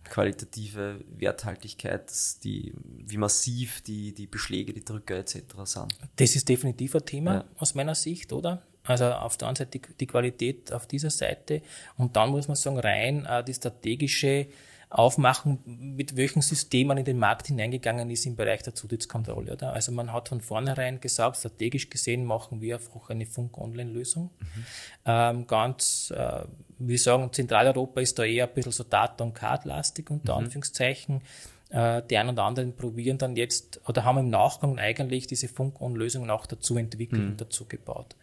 qualitative 0.04 1.00
Werthaltigkeit, 1.18 2.12
die, 2.44 2.72
wie 2.86 3.18
massiv 3.18 3.82
die, 3.82 4.14
die 4.14 4.28
Beschläge, 4.28 4.74
die 4.74 4.86
Drücker 4.86 5.16
etc. 5.16 5.40
sind? 5.64 5.96
Das 6.18 6.36
ist 6.36 6.48
definitiv 6.48 6.94
ein 6.94 7.04
Thema 7.04 7.34
ja. 7.34 7.46
aus 7.58 7.74
meiner 7.74 7.96
Sicht, 7.96 8.32
oder? 8.32 8.62
Also 8.84 9.06
auf 9.06 9.38
der 9.38 9.48
einen 9.48 9.56
Seite 9.56 9.80
die, 9.80 9.82
die, 10.00 10.06
Qualität 10.06 10.72
auf 10.72 10.86
dieser 10.86 11.10
Seite 11.10 11.64
und 11.98 12.16
dann 12.16 12.30
muss 12.30 12.48
man 12.48 12.56
sagen, 12.56 12.78
rein 12.78 13.26
äh, 13.26 13.44
die 13.44 13.56
strategische 13.56 14.50
Aufmachen, 14.90 15.60
mit 15.66 16.16
welchen 16.16 16.42
Systemen 16.42 16.88
man 16.88 16.98
in 16.98 17.06
den 17.06 17.20
Markt 17.20 17.48
hineingegangen 17.48 18.10
ist 18.10 18.26
im 18.26 18.38
Bereich 18.38 18.64
der 18.64 18.74
Zutrittskontrolle. 18.74 19.54
Oder? 19.54 19.74
Also 19.74 19.92
man 19.92 20.14
hat 20.14 20.30
von 20.30 20.40
vornherein 20.40 21.02
gesagt, 21.02 21.38
strategisch 21.38 21.90
gesehen 21.90 22.24
machen 22.26 22.62
wir 22.62 22.76
einfach 22.76 23.10
eine 23.10 23.26
Funk-Online-Lösung. 23.26 24.30
Mhm. 24.40 24.66
Ähm, 25.06 25.48
ganz, 25.48 26.14
äh, 26.16 26.44
wir 26.80 27.00
sagen, 27.00 27.34
Zentraleuropa 27.34 28.00
ist 28.00 28.18
da 28.18 28.24
eher 28.24 28.48
ein 28.48 28.54
bisschen 28.54 28.72
so 28.72 28.86
Data- 28.86 29.26
und 29.26 29.34
Card-lastig 29.34 30.10
unter 30.10 30.34
mhm. 30.38 30.46
Anführungszeichen. 30.46 31.22
Äh, 31.70 32.02
die 32.10 32.18
einen 32.18 32.30
oder 32.30 32.44
anderen 32.44 32.74
probieren 32.74 33.18
dann 33.18 33.36
jetzt 33.36 33.82
oder 33.90 34.06
haben 34.06 34.20
im 34.20 34.30
Nachgang 34.30 34.80
eigentlich 34.80 35.28
diese 35.28 35.50
Funk-On-Lösungen 35.50 36.30
auch 36.30 36.46
dazu 36.46 36.78
entwickelt 36.78 37.22
mhm. 37.22 37.28
und 37.32 37.42
dazu 37.42 37.66
gebaut. 37.66 38.16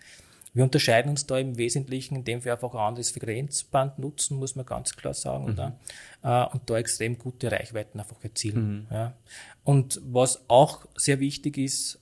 Wir 0.54 0.62
unterscheiden 0.62 1.10
uns 1.10 1.26
da 1.26 1.36
im 1.36 1.58
Wesentlichen, 1.58 2.16
indem 2.16 2.44
wir 2.44 2.52
einfach 2.52 2.72
ein 2.72 2.80
anderes 2.80 3.10
Frequenzband 3.10 3.98
nutzen, 3.98 4.38
muss 4.38 4.54
man 4.54 4.64
ganz 4.64 4.96
klar 4.96 5.12
sagen, 5.12 5.52
mhm. 5.52 5.72
Äh, 6.22 6.46
und 6.46 6.70
da 6.70 6.78
extrem 6.78 7.18
gute 7.18 7.50
Reichweiten 7.50 7.98
einfach 7.98 8.22
erzielen. 8.22 8.86
Mhm. 8.88 8.94
Ja. 8.94 9.14
Und 9.64 10.00
was 10.04 10.48
auch 10.48 10.86
sehr 10.96 11.20
wichtig 11.20 11.58
ist, 11.58 11.98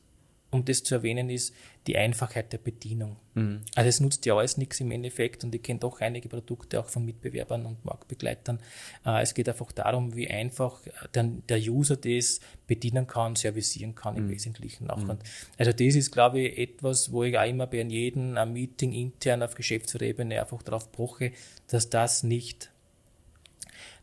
um 0.51 0.65
das 0.67 0.85
zu 0.85 0.95
erwähnen, 0.95 1.31
ist 1.31 1.55
die 1.87 1.97
Einfachheit 1.97 2.53
der 2.53 2.59
Bedienung. 2.59 3.17
Mhm. 3.35 3.63
Also 3.75 3.89
es 3.89 4.01
nutzt 4.01 4.25
ja 4.27 4.37
alles 4.37 4.57
nichts 4.57 4.79
im 4.81 4.91
Endeffekt 4.91 5.43
und 5.43 5.55
ich 5.55 5.63
kenne 5.63 5.81
doch 5.81 6.01
einige 6.01 6.29
Produkte 6.29 6.79
auch 6.79 6.89
von 6.89 7.05
Mitbewerbern 7.05 7.67
und 7.67 7.85
Marktbegleitern. 7.85 8.61
Äh, 9.05 9.23
es 9.23 9.35
geht 9.35 9.49
einfach 9.49 9.73
darum, 9.73 10.15
wie 10.15 10.29
einfach 10.29 10.81
der, 11.15 11.25
der 11.49 11.59
User 11.59 11.97
das 11.97 12.41
bedienen 12.67 13.07
kann, 13.07 13.35
servicieren 13.35 13.95
kann 13.95 14.17
im 14.17 14.27
mhm. 14.27 14.31
Wesentlichen 14.31 14.91
auch. 14.91 14.99
Mhm. 14.99 15.19
also 15.59 15.73
das 15.73 15.95
ist, 15.95 16.13
glaube 16.13 16.41
ich, 16.41 16.59
etwas, 16.59 17.11
wo 17.11 17.25
ich 17.25 17.37
auch 17.37 17.47
immer 17.47 17.67
bei 17.67 17.83
jedem 17.83 18.35
Meeting 18.53 18.93
intern 18.93 19.43
auf 19.43 19.55
Geschäftsführerebene 19.55 20.41
einfach 20.41 20.63
darauf 20.63 20.93
poche, 20.93 21.33
dass 21.67 21.91
das 21.91 22.23
nicht 22.23 22.71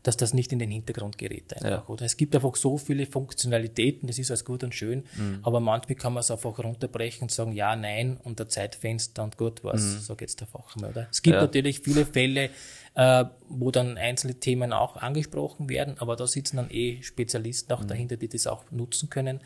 dass 0.02 0.16
das 0.16 0.32
nicht 0.32 0.52
in 0.52 0.58
den 0.58 0.70
Hintergrund 0.70 1.18
gerät 1.18 1.52
einfach, 1.54 1.68
ja. 1.68 1.86
oder? 1.86 2.06
Es 2.06 2.16
gibt 2.16 2.34
einfach 2.34 2.56
so 2.56 2.78
viele 2.78 3.06
Funktionalitäten, 3.06 4.06
das 4.06 4.18
ist 4.18 4.30
alles 4.30 4.44
gut 4.44 4.64
und 4.64 4.74
schön, 4.74 5.04
mhm. 5.16 5.40
aber 5.42 5.60
manchmal 5.60 5.96
kann 5.96 6.14
man 6.14 6.22
es 6.22 6.30
einfach 6.30 6.58
runterbrechen 6.58 7.22
und 7.22 7.30
sagen, 7.30 7.52
ja, 7.52 7.76
nein, 7.76 8.18
und 8.22 8.38
der 8.38 8.48
Zeitfenster 8.48 9.22
und 9.22 9.36
gut 9.36 9.62
was, 9.62 9.82
mhm. 9.82 10.00
so 10.00 10.16
geht's 10.16 10.36
der 10.36 10.46
Fachmann, 10.46 10.90
oder? 10.90 11.08
Es 11.10 11.22
gibt 11.22 11.34
ja. 11.34 11.42
natürlich 11.42 11.80
viele 11.80 12.06
Fälle, 12.06 12.50
äh, 12.94 13.24
wo 13.48 13.70
dann 13.70 13.98
einzelne 13.98 14.34
Themen 14.34 14.72
auch 14.72 14.96
angesprochen 14.96 15.68
werden, 15.68 15.96
aber 15.98 16.16
da 16.16 16.26
sitzen 16.26 16.56
dann 16.56 16.70
eh 16.70 17.02
Spezialisten 17.02 17.72
auch 17.72 17.82
mhm. 17.82 17.88
dahinter, 17.88 18.16
die 18.16 18.28
das 18.28 18.46
auch 18.46 18.64
nutzen 18.70 19.10
können. 19.10 19.40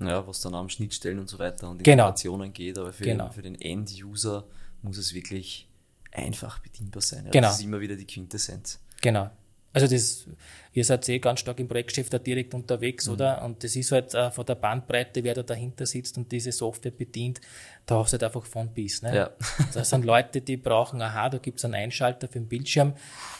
Ja, 0.00 0.26
was 0.26 0.40
dann 0.40 0.54
am 0.54 0.70
Schnittstellen 0.70 1.18
und 1.18 1.28
so 1.28 1.38
weiter 1.38 1.68
und 1.68 1.84
genau. 1.84 2.04
Informationen 2.08 2.54
geht, 2.54 2.78
aber 2.78 2.92
für, 2.92 3.04
genau. 3.04 3.26
den, 3.26 3.32
für 3.32 3.42
den 3.42 3.60
End-User 3.60 4.46
muss 4.82 4.96
es 4.96 5.12
wirklich 5.12 5.68
einfach 6.10 6.58
bedienbar 6.60 7.02
sein. 7.02 7.26
Ja, 7.26 7.30
genau. 7.30 7.48
Das 7.48 7.58
ist 7.58 7.64
immer 7.64 7.80
wieder 7.80 7.96
die 7.96 8.06
Quintessenz. 8.06 8.80
Genau. 9.02 9.30
Also 9.72 9.86
das, 9.86 10.26
ihr 10.72 10.84
seid 10.84 11.08
eh 11.08 11.20
ganz 11.20 11.40
stark 11.40 11.60
im 11.60 11.68
Projektgeschäft 11.68 12.12
da 12.12 12.18
direkt 12.18 12.54
unterwegs, 12.54 13.06
mhm. 13.06 13.12
oder? 13.14 13.44
Und 13.44 13.62
das 13.62 13.76
ist 13.76 13.92
halt 13.92 14.14
äh, 14.14 14.30
von 14.30 14.44
der 14.44 14.56
Bandbreite, 14.56 15.22
wer 15.22 15.34
da 15.34 15.42
dahinter 15.42 15.86
sitzt 15.86 16.18
und 16.18 16.30
diese 16.32 16.50
Software 16.50 16.90
bedient, 16.90 17.40
da 17.86 17.98
hast 17.98 18.12
du 18.12 18.14
halt 18.14 18.24
einfach 18.24 18.44
von 18.44 18.68
bis. 18.68 19.02
Ne? 19.02 19.14
Ja. 19.14 19.30
Das 19.74 19.90
sind 19.90 20.04
Leute, 20.04 20.40
die 20.40 20.56
brauchen, 20.56 21.00
aha, 21.00 21.28
da 21.28 21.38
gibt 21.38 21.58
es 21.58 21.64
einen 21.64 21.74
Einschalter 21.74 22.26
für 22.26 22.40
den 22.40 22.48
Bildschirm, 22.48 22.94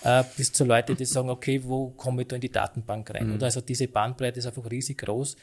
äh, 0.05 0.23
bis 0.37 0.53
zu 0.53 0.65
Leute, 0.65 0.95
die 0.95 1.05
sagen, 1.05 1.31
okay, 1.31 1.61
wo 1.65 1.89
komme 1.91 2.23
ich 2.23 2.29
da 2.29 2.37
in 2.37 2.43
die 2.43 2.53
Datenbank 2.53 3.13
rein? 3.13 3.29
Mhm. 3.29 3.35
Oder? 3.35 3.47
Also 3.47 3.61
diese 3.61 3.89
Bandbreite 3.89 4.39
ist 4.39 4.47
einfach 4.47 4.71
riesig 4.71 4.99
groß 4.99 5.37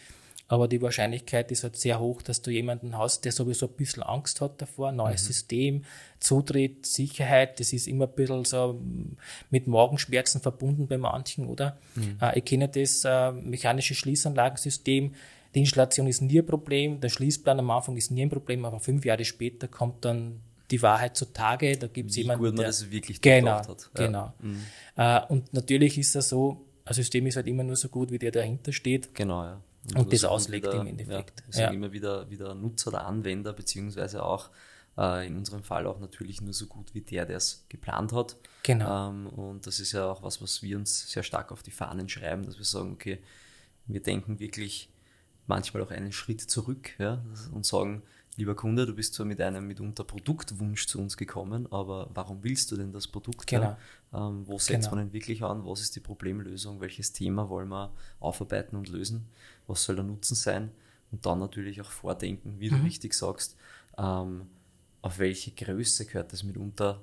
aber 0.48 0.68
die 0.68 0.82
Wahrscheinlichkeit 0.82 1.52
ist 1.52 1.64
halt 1.64 1.76
sehr 1.76 2.00
hoch, 2.00 2.22
dass 2.22 2.42
du 2.42 2.52
jemanden 2.52 2.98
hast, 2.98 3.26
der 3.26 3.32
sowieso 3.32 3.68
ein 3.68 3.74
bisschen 3.74 4.04
Angst 4.04 4.40
hat 4.42 4.62
davor, 4.62 4.92
neues 4.92 5.24
mhm. 5.24 5.28
System, 5.28 5.84
Zutritt, 6.20 6.86
Sicherheit, 6.86 7.60
das 7.60 7.74
ist 7.74 7.88
immer 7.88 8.06
ein 8.06 8.16
bisschen 8.16 8.46
so 8.46 8.80
mit 9.50 9.68
Morgenschmerzen 9.68 10.42
verbunden 10.42 10.88
bei 10.88 10.98
manchen, 10.98 11.48
oder? 11.48 11.78
Mhm. 11.96 12.18
Äh, 12.22 12.40
ich 12.40 12.46
kenne 12.46 12.70
das 12.70 13.04
äh, 13.04 13.32
mechanische 13.32 13.96
Schließanlagensystem, 13.96 15.14
die 15.56 15.60
Installation 15.60 16.08
ist 16.08 16.22
nie 16.22 16.40
ein 16.40 16.46
Problem, 16.46 17.00
der 17.00 17.10
Schließplan 17.10 17.60
am 17.60 17.72
Anfang 17.72 17.98
ist 17.98 18.12
nie 18.12 18.22
ein 18.22 18.30
Problem, 18.30 18.64
aber 18.66 18.80
fünf 18.80 19.06
Jahre 19.06 19.26
später 19.26 19.68
kommt 19.68 20.06
dann 20.06 20.42
die 20.72 20.82
Wahrheit 20.82 21.16
zutage, 21.16 21.78
da 21.78 21.88
gibt 21.88 22.12
es 22.12 22.18
jemanden, 22.18 22.44
gut 22.44 22.54
man 22.54 22.58
der 22.58 22.68
das 22.68 22.92
wirklich 22.92 23.22
genau, 23.22 23.52
hat. 23.52 23.68
Ja. 23.68 24.06
Genau. 24.06 24.34
Mhm. 24.40 24.64
Äh, 24.96 25.22
und 25.30 25.54
natürlich 25.54 25.98
ist 25.98 26.16
das 26.16 26.30
so, 26.30 26.66
ein 26.86 26.94
System 26.94 27.26
ist 27.28 27.36
halt 27.36 27.48
immer 27.48 27.64
nur 27.64 27.76
so 27.76 27.90
gut, 27.90 28.12
wie 28.12 28.20
der 28.20 28.32
dahinter 28.32 28.72
steht. 28.72 29.14
Genau, 29.14 29.44
ja. 29.44 29.62
Und, 29.96 29.98
und 29.98 30.14
das 30.14 30.24
auslegt 30.24 30.68
wieder, 30.68 30.82
im 30.82 30.88
Endeffekt. 30.88 31.40
Ja, 31.40 31.46
also 31.48 31.62
ja. 31.62 31.70
immer 31.70 31.92
wieder, 31.92 32.30
wieder 32.30 32.56
Nutzer 32.56 32.90
oder 32.90 33.06
Anwender, 33.06 33.54
beziehungsweise 33.54 34.24
auch 34.24 34.50
äh, 34.98 35.28
in 35.28 35.38
unserem 35.38 35.64
Fall 35.64 35.88
auch 35.88 36.00
natürlich 36.00 36.42
nur 36.42 36.54
so 36.54 36.66
gut 36.68 36.94
wie 36.94 37.02
der, 37.02 37.26
der 37.26 37.38
es 37.38 37.66
geplant 37.70 38.12
hat. 38.12 38.36
Genau. 38.64 39.10
Ähm, 39.10 39.28
und 39.28 39.66
das 39.66 39.80
ist 39.80 39.94
ja 39.94 40.06
auch 40.06 40.24
was, 40.24 40.42
was 40.42 40.62
wir 40.62 40.78
uns 40.78 41.10
sehr 41.10 41.24
stark 41.24 41.52
auf 41.52 41.64
die 41.64 41.72
Fahnen 41.72 42.10
schreiben, 42.10 42.46
dass 42.46 42.58
wir 42.58 42.66
sagen, 42.66 42.94
okay, 42.94 43.20
wir 43.86 44.02
denken 44.02 44.40
wirklich 44.40 44.90
manchmal 45.46 45.84
auch 45.84 45.92
einen 45.92 46.12
Schritt 46.12 46.42
zurück 46.42 46.92
ja, 47.00 47.24
und 47.54 47.66
sagen, 47.66 48.04
lieber 48.38 48.56
Kunde, 48.56 48.86
du 48.86 48.94
bist 48.96 49.16
zwar 49.16 49.26
mit 49.26 49.42
einem 49.42 49.68
mitunter 49.68 50.04
Produktwunsch 50.04 50.88
zu 50.88 51.00
uns 51.00 51.18
gekommen, 51.18 51.72
aber 51.72 52.10
warum 52.14 52.44
willst 52.44 52.72
du 52.72 52.78
denn 52.78 52.94
das 52.94 53.08
Produkt? 53.08 53.48
Genau. 53.48 53.76
Ähm, 54.14 54.48
wo 54.48 54.60
setzt 54.60 54.86
genau. 54.86 54.96
man 54.96 55.08
ihn 55.08 55.14
wirklich 55.14 55.44
an? 55.44 55.66
Was 55.66 55.82
ist 55.82 55.96
die 55.96 56.00
Problemlösung? 56.00 56.80
Welches 56.80 57.12
Thema 57.12 57.50
wollen 57.50 57.68
wir 57.70 57.92
aufarbeiten 58.20 58.78
und 58.78 58.90
lösen? 58.90 59.28
Was 59.66 59.84
soll 59.84 59.96
der 59.96 60.06
Nutzen 60.06 60.36
sein? 60.36 60.72
Und 61.12 61.26
dann 61.26 61.40
natürlich 61.40 61.82
auch 61.82 61.90
vordenken, 61.90 62.60
wie 62.60 62.70
mhm. 62.70 62.78
du 62.78 62.84
richtig 62.84 63.14
sagst, 63.14 63.58
ähm, 63.98 64.48
auf 65.02 65.20
welche 65.20 65.52
Größe 65.52 66.06
gehört 66.06 66.32
das 66.32 66.44
mitunter 66.44 67.02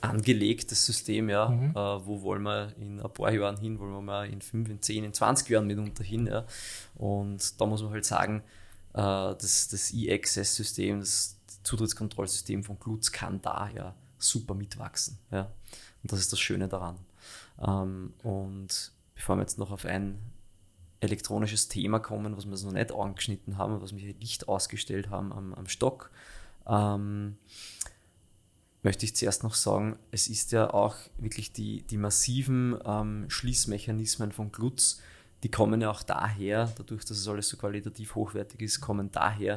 angelegt, 0.00 0.70
das 0.72 0.84
System, 0.84 1.28
ja. 1.28 1.48
Mhm. 1.48 1.70
Äh, 1.70 1.74
wo 1.74 2.22
wollen 2.22 2.42
wir 2.42 2.72
in 2.80 3.00
ein 3.00 3.12
paar 3.12 3.32
Jahren 3.32 3.58
hin? 3.58 3.78
Wollen 3.78 3.92
wir 3.92 4.00
mal 4.00 4.28
in 4.28 4.40
fünf, 4.40 4.68
in 4.68 4.80
zehn, 4.80 5.04
in 5.04 5.12
20 5.12 5.48
Jahren 5.48 5.66
mitunter 5.66 6.02
hin, 6.02 6.26
ja. 6.26 6.46
Und 6.94 7.60
da 7.60 7.66
muss 7.66 7.82
man 7.82 7.92
halt 7.92 8.04
sagen, 8.04 8.42
das, 8.92 9.68
das 9.68 9.92
E-Access-System, 9.92 11.00
das 11.00 11.36
Zutrittskontrollsystem 11.62 12.64
von 12.64 12.78
Glutz 12.78 13.12
kann 13.12 13.40
da 13.40 13.70
ja 13.74 13.94
super 14.18 14.54
mitwachsen. 14.54 15.18
Ja. 15.30 15.52
Und 16.02 16.12
das 16.12 16.20
ist 16.20 16.32
das 16.32 16.40
Schöne 16.40 16.68
daran. 16.68 16.98
Ähm, 17.60 18.14
und 18.22 18.92
bevor 19.14 19.36
wir 19.36 19.42
jetzt 19.42 19.58
noch 19.58 19.70
auf 19.70 19.84
ein 19.84 20.18
elektronisches 21.00 21.68
Thema 21.68 21.98
kommen, 21.98 22.36
was 22.36 22.46
wir 22.46 22.56
noch 22.56 22.72
nicht 22.72 22.92
angeschnitten 22.92 23.58
haben, 23.58 23.80
was 23.80 23.96
wir 23.96 24.14
nicht 24.14 24.48
ausgestellt 24.48 25.10
haben 25.10 25.32
am, 25.32 25.54
am 25.54 25.66
Stock, 25.66 26.10
ähm, 26.66 27.36
möchte 28.82 29.04
ich 29.04 29.14
zuerst 29.16 29.42
noch 29.42 29.54
sagen, 29.54 29.96
es 30.10 30.28
ist 30.28 30.52
ja 30.52 30.72
auch 30.72 30.96
wirklich 31.18 31.52
die, 31.52 31.82
die 31.82 31.96
massiven 31.96 32.76
ähm, 32.84 33.26
Schließmechanismen 33.28 34.32
von 34.32 34.52
Glutz, 34.52 35.00
die 35.42 35.50
kommen 35.50 35.80
ja 35.80 35.90
auch 35.90 36.02
daher, 36.02 36.72
dadurch, 36.76 37.04
dass 37.04 37.18
es 37.18 37.28
alles 37.28 37.48
so 37.48 37.56
qualitativ 37.56 38.14
hochwertig 38.14 38.60
ist, 38.60 38.80
kommen 38.80 39.10
daher, 39.10 39.56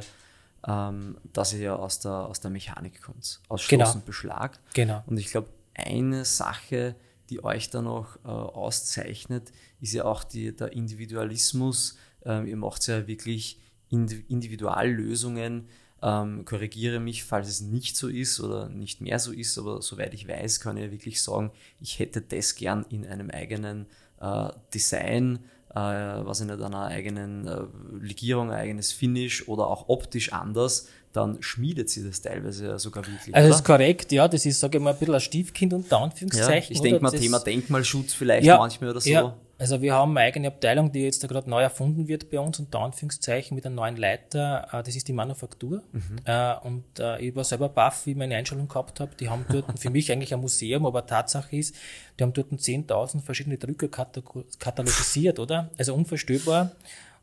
ähm, 0.66 1.16
dass 1.32 1.52
ihr 1.52 1.60
ja 1.60 1.76
aus 1.76 2.00
der, 2.00 2.12
aus 2.12 2.40
der 2.40 2.50
Mechanik 2.50 3.02
kommt, 3.02 3.40
aus 3.48 3.62
Schloss 3.62 3.78
genau. 3.78 3.92
und 3.92 4.04
Beschlag. 4.04 4.58
Genau. 4.74 5.02
Und 5.06 5.18
ich 5.18 5.30
glaube, 5.30 5.48
eine 5.74 6.24
Sache, 6.24 6.96
die 7.30 7.42
euch 7.44 7.70
da 7.70 7.82
noch 7.82 8.16
äh, 8.24 8.28
auszeichnet, 8.28 9.52
ist 9.80 9.92
ja 9.92 10.04
auch 10.04 10.24
die, 10.24 10.54
der 10.54 10.72
Individualismus. 10.72 11.96
Ähm, 12.24 12.46
ihr 12.46 12.56
macht 12.56 12.86
ja 12.88 13.06
wirklich 13.06 13.60
Individuallösungen. 13.88 15.68
Ähm, 16.02 16.44
korrigiere 16.44 17.00
mich, 17.00 17.24
falls 17.24 17.48
es 17.48 17.60
nicht 17.60 17.96
so 17.96 18.08
ist 18.08 18.40
oder 18.40 18.68
nicht 18.68 19.00
mehr 19.00 19.18
so 19.18 19.32
ist, 19.32 19.56
aber 19.58 19.80
soweit 19.82 20.14
ich 20.14 20.28
weiß, 20.28 20.60
kann 20.60 20.76
ich 20.76 20.90
wirklich 20.90 21.22
sagen, 21.22 21.52
ich 21.80 21.98
hätte 21.98 22.20
das 22.20 22.54
gern 22.54 22.84
in 22.90 23.06
einem 23.06 23.30
eigenen 23.30 23.86
äh, 24.20 24.50
Design 24.74 25.38
äh, 25.70 25.78
was 25.78 26.40
in 26.40 26.50
einer 26.50 26.86
eigenen 26.86 27.46
äh, 27.46 27.62
Legierung, 28.00 28.50
eigenes 28.50 28.92
Finish 28.92 29.48
oder 29.48 29.66
auch 29.66 29.88
optisch 29.88 30.32
anders, 30.32 30.88
dann 31.16 31.38
schmiedet 31.40 31.88
sie 31.90 32.04
das 32.04 32.20
teilweise 32.20 32.78
sogar 32.78 33.06
wirklich. 33.06 33.34
Also 33.34 33.48
das 33.48 33.58
ist 33.58 33.64
korrekt, 33.64 34.12
ja, 34.12 34.28
das 34.28 34.44
ist, 34.44 34.60
sage 34.60 34.78
ich 34.78 34.84
mal, 34.84 34.92
ein 34.92 34.98
bisschen 34.98 35.14
ein 35.14 35.20
Stiefkind 35.20 35.72
unter 35.72 36.00
Anführungszeichen. 36.00 36.74
Ja, 36.74 36.76
ich 36.76 36.80
denke 36.80 37.02
mal, 37.02 37.10
Thema 37.10 37.38
Denkmalschutz 37.38 38.12
vielleicht 38.12 38.44
ja, 38.44 38.58
manchmal 38.58 38.90
oder 38.90 39.00
so. 39.00 39.10
Ja, 39.10 39.34
also 39.58 39.80
wir 39.80 39.94
haben 39.94 40.10
eine 40.10 40.26
eigene 40.26 40.48
Abteilung, 40.48 40.92
die 40.92 41.00
jetzt 41.00 41.26
gerade 41.26 41.48
neu 41.48 41.62
erfunden 41.62 42.08
wird 42.08 42.30
bei 42.30 42.38
uns, 42.38 42.58
unter 42.58 42.80
Anführungszeichen, 42.80 43.54
mit 43.54 43.64
einem 43.64 43.76
neuen 43.76 43.96
Leiter. 43.96 44.68
Äh, 44.70 44.82
das 44.82 44.94
ist 44.94 45.08
die 45.08 45.14
Manufaktur. 45.14 45.82
Mhm. 45.92 46.02
Äh, 46.24 46.54
und 46.62 46.84
äh, 46.98 47.20
ich 47.20 47.34
war 47.34 47.44
selber 47.44 47.70
baff, 47.70 48.04
wie 48.04 48.10
ich 48.10 48.16
meine 48.16 48.36
Einstellung 48.36 48.68
gehabt 48.68 49.00
habe. 49.00 49.16
Die 49.18 49.30
haben 49.30 49.46
dort 49.48 49.78
für 49.78 49.88
mich 49.88 50.12
eigentlich 50.12 50.34
ein 50.34 50.40
Museum, 50.40 50.84
aber 50.84 51.06
Tatsache 51.06 51.56
ist, 51.56 51.74
die 52.18 52.24
haben 52.24 52.34
dort 52.34 52.52
10.000 52.52 53.22
verschiedene 53.22 53.56
Drücker 53.56 53.88
katalogisiert, 53.88 55.38
oder? 55.38 55.70
Also 55.78 55.94
unvorstellbar. 55.94 56.72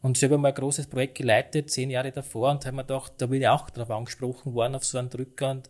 Und 0.03 0.17
ich 0.17 0.23
habe 0.25 0.37
mal 0.37 0.49
ein 0.49 0.53
großes 0.53 0.87
Projekt 0.87 1.15
geleitet, 1.15 1.71
zehn 1.71 1.89
Jahre 1.89 2.11
davor, 2.11 2.51
und 2.51 2.65
habe 2.65 2.75
mir 2.75 2.83
gedacht, 2.83 3.13
da 3.17 3.25
bin 3.25 3.41
ich 3.41 3.47
auch 3.47 3.69
darauf 3.69 3.89
angesprochen 3.89 4.53
worden, 4.53 4.75
auf 4.75 4.83
so 4.83 4.97
einen 4.97 5.09
Drücker, 5.09 5.49
und 5.49 5.69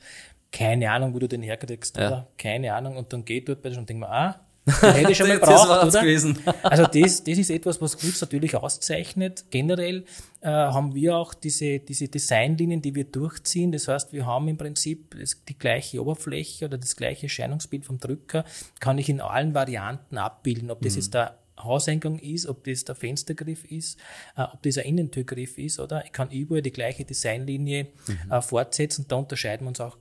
keine 0.51 0.91
Ahnung, 0.91 1.13
wo 1.13 1.19
du 1.19 1.27
den 1.27 1.43
herkriegst, 1.43 1.97
ja. 1.97 2.07
oder? 2.07 2.27
Keine 2.37 2.73
Ahnung. 2.73 2.97
Und 2.97 3.13
dann 3.13 3.23
geht 3.25 3.47
dort 3.47 3.61
bei 3.61 3.69
und 3.69 3.87
denke 3.87 4.01
mir, 4.01 4.09
ah, 4.09 4.39
den 4.81 4.93
hätte 4.93 5.11
ich 5.11 5.17
schon 5.17 5.27
mal 5.27 5.37
braucht, 5.37 5.87
oder? 5.87 6.01
Gewesen. 6.01 6.39
also 6.63 6.83
das, 6.83 7.23
das 7.23 7.37
ist 7.37 7.51
etwas, 7.51 7.79
was 7.79 7.97
Glutz 7.97 8.21
natürlich 8.21 8.55
auszeichnet. 8.55 9.45
Generell 9.51 10.05
äh, 10.41 10.49
haben 10.49 10.95
wir 10.95 11.15
auch 11.15 11.35
diese, 11.35 11.79
diese 11.79 12.07
Designlinien, 12.07 12.81
die 12.81 12.95
wir 12.95 13.03
durchziehen. 13.03 13.71
Das 13.71 13.87
heißt, 13.87 14.13
wir 14.13 14.25
haben 14.25 14.47
im 14.47 14.57
Prinzip 14.57 15.15
die 15.47 15.57
gleiche 15.59 16.01
Oberfläche 16.01 16.65
oder 16.65 16.79
das 16.79 16.95
gleiche 16.95 17.23
Erscheinungsbild 17.23 17.85
vom 17.85 17.99
Drücker, 17.99 18.45
kann 18.79 18.97
ich 18.97 19.09
in 19.09 19.21
allen 19.21 19.53
Varianten 19.53 20.17
abbilden. 20.17 20.71
Ob 20.71 20.81
das 20.81 20.93
mhm. 20.93 20.99
jetzt 20.99 21.13
der 21.13 21.37
Hauseingang 21.57 22.19
ist, 22.19 22.47
ob 22.47 22.63
das 22.63 22.85
der 22.85 22.95
Fenstergriff 22.95 23.63
ist, 23.65 23.99
äh, 24.35 24.43
ob 24.43 24.61
das 24.63 24.77
ein 24.77 24.85
Innentürgriff 24.85 25.57
ist, 25.57 25.79
oder? 25.79 26.03
Ich 26.05 26.11
kann 26.11 26.31
überall 26.31 26.61
die 26.61 26.71
gleiche 26.71 27.05
Designlinie 27.05 27.87
mhm. 28.07 28.31
äh, 28.31 28.41
fortsetzen. 28.41 29.05
Da 29.07 29.17
unterscheiden 29.17 29.65
wir 29.65 29.69
uns 29.69 29.79
auch, 29.79 29.97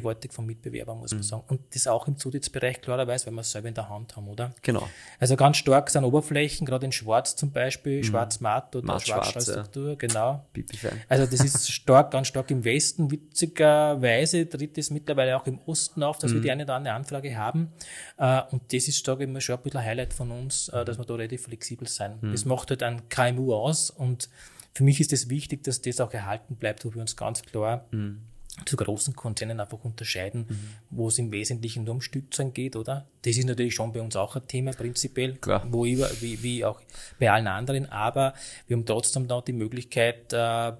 gewaltig 0.00 0.32
vom 0.32 0.46
Mitbewerber, 0.46 0.94
muss 0.94 1.12
man 1.12 1.18
mhm. 1.18 1.24
sagen. 1.24 1.44
Und 1.48 1.60
das 1.74 1.86
auch 1.86 2.06
im 2.08 2.16
Zutrittsbereich 2.16 2.80
klarerweise, 2.80 3.26
weil 3.26 3.34
wir 3.34 3.40
es 3.40 3.50
selber 3.50 3.68
in 3.68 3.74
der 3.74 3.88
Hand 3.88 4.16
haben, 4.16 4.28
oder? 4.28 4.52
Genau. 4.62 4.88
Also 5.18 5.36
ganz 5.36 5.56
stark 5.56 5.90
sind 5.90 6.04
Oberflächen, 6.04 6.66
gerade 6.66 6.86
in 6.86 6.92
Schwarz 6.92 7.36
zum 7.36 7.52
Beispiel, 7.52 7.98
mhm. 7.98 8.04
Schwarz-Matt 8.04 8.76
oder 8.76 9.00
Schwarz-Struktur, 9.00 9.90
ja. 9.90 9.94
genau. 9.94 10.46
Also 11.08 11.26
das 11.26 11.44
ist 11.44 11.70
stark, 11.72 12.10
ganz 12.10 12.28
stark 12.28 12.50
im 12.50 12.64
Westen. 12.64 13.10
Witzigerweise 13.10 14.48
tritt 14.48 14.76
es 14.78 14.90
mittlerweile 14.90 15.36
auch 15.36 15.46
im 15.46 15.58
Osten 15.66 16.02
auf, 16.02 16.18
dass 16.18 16.30
mhm. 16.30 16.36
wir 16.36 16.42
die 16.42 16.50
eine 16.50 16.64
oder 16.64 16.74
andere 16.74 16.94
Anfrage 16.94 17.36
haben. 17.36 17.72
Äh, 18.18 18.42
und 18.50 18.72
das 18.72 18.88
ist, 18.88 19.04
sage 19.04 19.24
ich 19.24 19.30
mal, 19.30 19.40
schon 19.40 19.56
ein 19.56 19.62
bisschen 19.62 19.80
ein 19.80 19.86
Highlight 19.86 20.12
von 20.12 20.30
uns, 20.30 20.68
äh, 20.68 20.84
dass 20.84 20.98
wir 20.98 21.04
da 21.04 21.14
relativ 21.14 21.44
flexibel 21.44 21.88
sein. 21.88 22.18
Mhm. 22.20 22.32
Das 22.32 22.44
macht 22.44 22.70
halt 22.70 22.82
ein 22.82 23.08
KMU 23.08 23.54
aus 23.54 23.90
und 23.90 24.28
für 24.74 24.82
mich 24.82 25.00
ist 25.00 25.12
es 25.12 25.30
wichtig, 25.30 25.62
dass 25.62 25.80
das 25.80 26.00
auch 26.00 26.12
erhalten 26.12 26.56
bleibt, 26.56 26.84
wo 26.84 26.92
wir 26.92 27.00
uns 27.00 27.16
ganz 27.16 27.42
klar 27.42 27.86
mhm. 27.92 28.22
Zu 28.64 28.76
großen 28.76 29.16
Konzernen 29.16 29.58
einfach 29.60 29.82
unterscheiden, 29.84 30.46
mhm. 30.48 30.58
wo 30.90 31.08
es 31.08 31.18
im 31.18 31.32
Wesentlichen 31.32 31.84
nur 31.84 31.94
um 31.94 32.00
Stückzahlen 32.00 32.52
geht, 32.52 32.76
oder? 32.76 33.06
Das 33.22 33.36
ist 33.36 33.46
natürlich 33.46 33.74
schon 33.74 33.92
bei 33.92 34.00
uns 34.00 34.14
auch 34.16 34.36
ein 34.36 34.46
Thema 34.46 34.72
prinzipiell, 34.72 35.34
Klar. 35.36 35.66
wo 35.70 35.84
ich, 35.84 35.98
wie, 36.22 36.42
wie 36.42 36.64
auch 36.64 36.80
bei 37.18 37.30
allen 37.30 37.48
anderen, 37.48 37.86
aber 37.86 38.34
wir 38.66 38.76
haben 38.76 38.86
trotzdem 38.86 39.26
noch 39.26 39.42
die 39.42 39.52
Möglichkeit, 39.52 40.32
äh, 40.32 40.72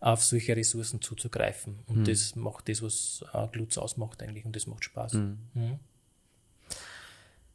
auf 0.00 0.24
solche 0.24 0.56
Ressourcen 0.56 1.00
zuzugreifen. 1.00 1.78
Und 1.86 1.98
mhm. 1.98 2.04
das 2.04 2.34
macht 2.34 2.68
das, 2.68 2.82
was 2.82 3.24
äh, 3.32 3.46
Glutz 3.48 3.78
ausmacht 3.78 4.22
eigentlich 4.22 4.44
und 4.44 4.54
das 4.54 4.66
macht 4.66 4.84
Spaß. 4.84 5.14
Mhm. 5.14 5.38
Mhm. 5.54 5.78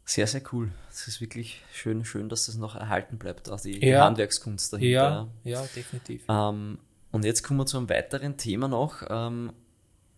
Sehr, 0.06 0.26
sehr 0.26 0.42
cool. 0.54 0.72
Es 0.90 1.08
ist 1.10 1.20
wirklich 1.20 1.62
schön, 1.74 2.06
schön, 2.06 2.30
dass 2.30 2.46
das 2.46 2.56
noch 2.56 2.76
erhalten 2.76 3.18
bleibt, 3.18 3.50
auch 3.50 3.60
die 3.60 3.86
ja. 3.86 4.06
Handwerkskunst 4.06 4.72
dahinter. 4.72 5.30
Ja, 5.44 5.62
ja 5.62 5.68
definitiv. 5.76 6.24
Ähm, 6.30 6.80
und 7.12 7.26
jetzt 7.26 7.44
kommen 7.44 7.60
wir 7.60 7.66
zu 7.66 7.78
einem 7.78 7.90
weiteren 7.90 8.38
Thema 8.38 8.70
noch, 8.70 9.04
ähm, 9.10 9.52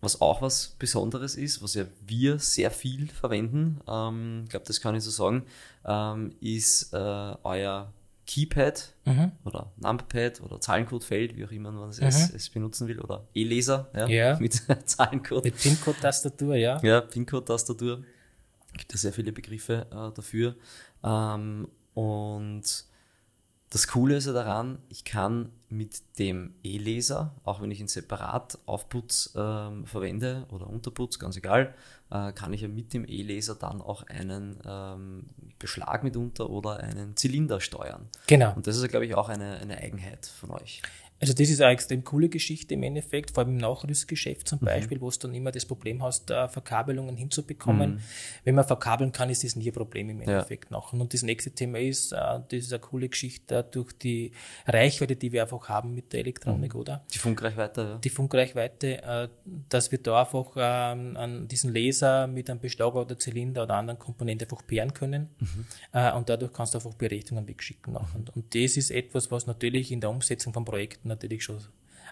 was 0.00 0.20
auch 0.20 0.42
was 0.42 0.76
Besonderes 0.78 1.36
ist, 1.36 1.62
was 1.62 1.74
ja 1.74 1.84
wir 2.06 2.38
sehr 2.38 2.70
viel 2.70 3.08
verwenden, 3.08 3.80
ähm, 3.86 4.42
ich 4.44 4.50
glaube, 4.50 4.66
das 4.66 4.80
kann 4.80 4.94
ich 4.94 5.04
so 5.04 5.10
sagen, 5.10 5.44
ähm, 5.84 6.34
ist 6.40 6.92
äh, 6.92 6.96
euer 6.96 7.92
Keypad 8.26 8.94
mhm. 9.06 9.32
oder 9.44 9.72
Numberpad 9.76 10.40
oder 10.40 10.60
Zahlencodefeld, 10.60 11.36
wie 11.36 11.44
auch 11.44 11.50
immer 11.50 11.72
man 11.72 11.90
es, 11.90 12.00
mhm. 12.00 12.36
es 12.36 12.48
benutzen 12.48 12.86
will, 12.86 13.00
oder 13.00 13.26
E-Laser 13.34 13.88
ja, 13.94 14.06
ja. 14.06 14.36
mit 14.40 14.54
Zahlencode. 14.84 15.44
Mit 15.44 15.56
PIN-Code-Tastatur, 15.56 16.54
ja. 16.54 16.80
Ja, 16.82 17.00
PIN-Code-Tastatur 17.00 18.04
gibt 18.72 18.94
es 18.94 19.00
sehr 19.00 19.12
viele 19.12 19.32
Begriffe 19.32 19.86
äh, 19.90 20.14
dafür. 20.14 20.54
Ähm, 21.02 21.66
und 21.94 22.84
das 23.70 23.86
Coole 23.86 24.16
ist 24.16 24.26
ja 24.26 24.32
daran, 24.32 24.78
ich 24.88 25.04
kann 25.04 25.50
mit 25.68 26.18
dem 26.18 26.54
E-Laser, 26.64 27.32
auch 27.44 27.62
wenn 27.62 27.70
ich 27.70 27.78
ihn 27.78 27.86
separat 27.86 28.58
Aufputz 28.66 29.32
ähm, 29.36 29.86
verwende 29.86 30.44
oder 30.50 30.68
Unterputz, 30.68 31.20
ganz 31.20 31.36
egal, 31.36 31.72
äh, 32.10 32.32
kann 32.32 32.52
ich 32.52 32.62
ja 32.62 32.68
mit 32.68 32.92
dem 32.92 33.04
E-Laser 33.06 33.54
dann 33.54 33.80
auch 33.80 34.02
einen 34.08 34.58
ähm, 34.66 35.26
Beschlag 35.60 36.02
mitunter 36.02 36.50
oder 36.50 36.78
einen 36.78 37.16
Zylinder 37.16 37.60
steuern. 37.60 38.08
Genau. 38.26 38.52
Und 38.56 38.66
das 38.66 38.74
ist 38.74 38.82
ja, 38.82 38.88
glaube 38.88 39.06
ich, 39.06 39.14
auch 39.14 39.28
eine, 39.28 39.58
eine 39.58 39.78
Eigenheit 39.78 40.26
von 40.26 40.50
euch. 40.50 40.82
Also 41.20 41.34
das 41.34 41.50
ist 41.50 41.60
eine 41.60 41.72
extrem 41.72 42.02
coole 42.02 42.30
Geschichte 42.30 42.74
im 42.74 42.82
Endeffekt, 42.82 43.30
vor 43.30 43.44
allem 43.44 43.52
im 43.52 43.58
Nachrüstgeschäft 43.58 44.48
zum 44.48 44.58
mhm. 44.60 44.64
Beispiel, 44.64 45.00
wo 45.02 45.10
du 45.10 45.18
dann 45.18 45.34
immer 45.34 45.52
das 45.52 45.66
Problem 45.66 46.02
hast, 46.02 46.30
uh, 46.30 46.48
Verkabelungen 46.48 47.14
hinzubekommen. 47.16 47.96
Mhm. 47.96 48.00
Wenn 48.44 48.54
man 48.54 48.64
verkabeln 48.64 49.12
kann, 49.12 49.28
ist 49.28 49.44
das 49.44 49.54
nie 49.54 49.68
ein 49.68 49.74
Problem 49.74 50.08
im 50.08 50.22
Endeffekt 50.22 50.70
ja. 50.70 50.78
nachher. 50.78 50.98
Und 50.98 51.12
das 51.12 51.22
nächste 51.22 51.50
Thema 51.50 51.78
ist, 51.78 52.12
uh, 52.12 52.40
das 52.48 52.60
ist 52.60 52.72
eine 52.72 52.80
coole 52.80 53.10
Geschichte 53.10 53.58
uh, 53.58 53.70
durch 53.70 53.92
die 53.92 54.32
Reichweite, 54.66 55.14
die 55.14 55.30
wir 55.30 55.42
einfach 55.42 55.68
haben 55.68 55.94
mit 55.94 56.10
der 56.14 56.20
Elektronik, 56.20 56.72
mhm. 56.72 56.80
oder? 56.80 57.04
Die 57.12 57.18
Funkreichweite, 57.18 57.80
ja. 57.82 57.98
Die 57.98 58.10
Funkreichweite, 58.10 59.30
dass 59.68 59.92
wir 59.92 59.98
da 59.98 60.20
einfach 60.22 60.52
ähm, 60.56 61.16
an 61.16 61.48
diesen 61.48 61.74
Laser 61.74 62.26
mit 62.26 62.48
einem 62.48 62.60
Beschlag 62.60 62.94
oder 62.94 63.18
Zylinder 63.18 63.64
oder 63.64 63.74
anderen 63.74 63.98
Komponenten 63.98 64.48
einfach 64.48 64.66
paaren 64.66 64.94
können. 64.94 65.28
Mhm. 65.38 66.16
und 66.16 66.28
dadurch 66.28 66.52
kannst 66.52 66.74
du 66.74 66.78
einfach 66.78 66.94
Berechnungen 66.94 67.46
wegschicken 67.46 67.92
nachher. 67.92 68.16
Und, 68.16 68.34
und 68.34 68.54
das 68.54 68.76
ist 68.76 68.90
etwas, 68.90 69.30
was 69.30 69.46
natürlich 69.46 69.92
in 69.92 70.00
der 70.00 70.10
Umsetzung 70.10 70.52
von 70.52 70.64
Projekten 70.64 71.09
natürlich 71.10 71.44
schon 71.44 71.60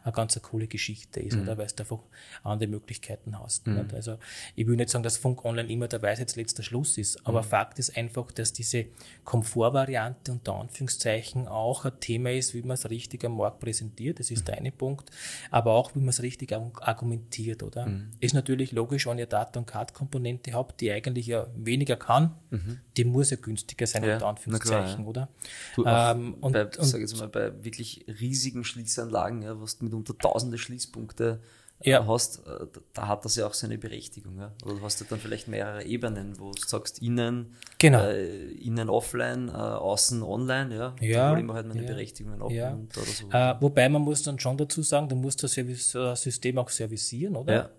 eine 0.04 0.12
ganz 0.12 0.40
coole 0.42 0.66
Geschichte 0.66 1.20
ist, 1.20 1.36
mhm. 1.36 1.42
oder? 1.42 1.58
Weil 1.58 1.66
du 1.66 1.82
einfach 1.82 2.00
andere 2.42 2.68
Möglichkeiten 2.68 3.38
hast. 3.38 3.66
Mhm. 3.66 3.88
Also 3.92 4.18
ich 4.54 4.66
will 4.66 4.76
nicht 4.76 4.90
sagen, 4.90 5.02
dass 5.02 5.16
Funk 5.16 5.44
Online 5.44 5.68
immer 5.70 5.88
der 5.88 6.02
Weisheit 6.02 6.34
letzter 6.36 6.62
Schluss 6.62 6.98
ist, 6.98 7.26
aber 7.26 7.42
mhm. 7.42 7.46
Fakt 7.46 7.78
ist 7.78 7.96
einfach, 7.96 8.30
dass 8.32 8.52
diese 8.52 8.86
Komfortvariante 9.24 10.32
unter 10.32 10.54
Anführungszeichen 10.54 11.48
auch 11.48 11.84
ein 11.84 11.98
Thema 12.00 12.32
ist, 12.32 12.54
wie 12.54 12.62
man 12.62 12.74
es 12.74 12.88
richtig 12.88 13.24
am 13.24 13.36
Markt 13.36 13.60
präsentiert. 13.60 14.20
Das 14.20 14.30
ist 14.30 14.40
mhm. 14.40 14.44
der 14.46 14.58
eine 14.58 14.72
Punkt. 14.72 15.10
Aber 15.50 15.72
auch, 15.72 15.94
wie 15.94 16.00
man 16.00 16.08
es 16.08 16.22
richtig 16.22 16.52
argumentiert, 16.52 17.62
oder? 17.62 17.86
Mhm. 17.86 18.10
Ist 18.20 18.34
natürlich 18.34 18.72
logisch, 18.72 19.06
wenn 19.06 19.18
ihr 19.18 19.26
Data- 19.26 19.58
und 19.58 19.66
Card-Komponente 19.66 20.52
habt, 20.52 20.80
die 20.80 20.90
eigentlich 20.90 21.26
ja 21.26 21.46
weniger 21.56 21.96
kann, 21.96 22.34
mhm. 22.50 22.80
die 22.96 23.04
muss 23.04 23.30
ja 23.30 23.36
günstiger 23.36 23.86
sein, 23.86 24.04
ja, 24.04 24.14
unter 24.14 24.26
Anführungszeichen, 24.26 24.86
klar, 24.86 25.00
ja. 25.00 25.06
oder? 25.06 25.28
Du, 25.74 25.84
ähm, 25.86 26.34
und, 26.40 26.52
bei, 26.52 26.64
und, 26.64 26.84
sag 26.84 27.00
jetzt 27.00 27.18
mal, 27.18 27.28
bei 27.28 27.64
wirklich 27.64 28.04
riesigen 28.20 28.64
Schließanlagen, 28.64 29.42
ja, 29.42 29.60
was 29.60 29.78
du 29.78 29.87
mitunter 29.88 30.16
tausende 30.16 30.58
Schließpunkte 30.58 31.40
äh, 31.80 31.90
ja. 31.90 32.06
hast, 32.06 32.46
äh, 32.46 32.66
da 32.92 33.08
hat 33.08 33.24
das 33.24 33.36
ja 33.36 33.46
auch 33.46 33.54
seine 33.54 33.78
Berechtigung. 33.78 34.38
Ja? 34.38 34.52
Oder 34.64 34.76
du 34.76 34.82
hast 34.82 35.00
ja 35.00 35.06
dann 35.08 35.20
vielleicht 35.20 35.48
mehrere 35.48 35.84
Ebenen, 35.84 36.38
wo 36.38 36.50
du 36.50 36.62
sagst, 36.66 37.00
innen, 37.02 37.54
genau. 37.78 38.04
äh, 38.04 38.50
innen 38.52 38.88
offline, 38.88 39.48
äh, 39.48 39.52
außen 39.52 40.22
online, 40.22 40.74
ja. 40.74 40.96
ja. 41.00 41.32
Da 41.32 41.38
immer 41.38 41.54
halt 41.54 41.68
meine 41.68 41.82
ja. 41.82 41.86
Berechtigungen 41.86 42.42
auch 42.42 42.50
ja. 42.50 42.74
oder 42.74 43.06
so. 43.06 43.30
Äh, 43.30 43.54
wobei 43.60 43.88
man 43.88 44.02
muss 44.02 44.22
dann 44.22 44.38
schon 44.38 44.56
dazu 44.56 44.82
sagen, 44.82 45.08
du 45.08 45.16
musst 45.16 45.42
das 45.42 45.52
Service, 45.52 45.96
System 46.14 46.58
auch 46.58 46.68
servicieren, 46.68 47.36
oder? 47.36 47.54
Ja. 47.54 47.70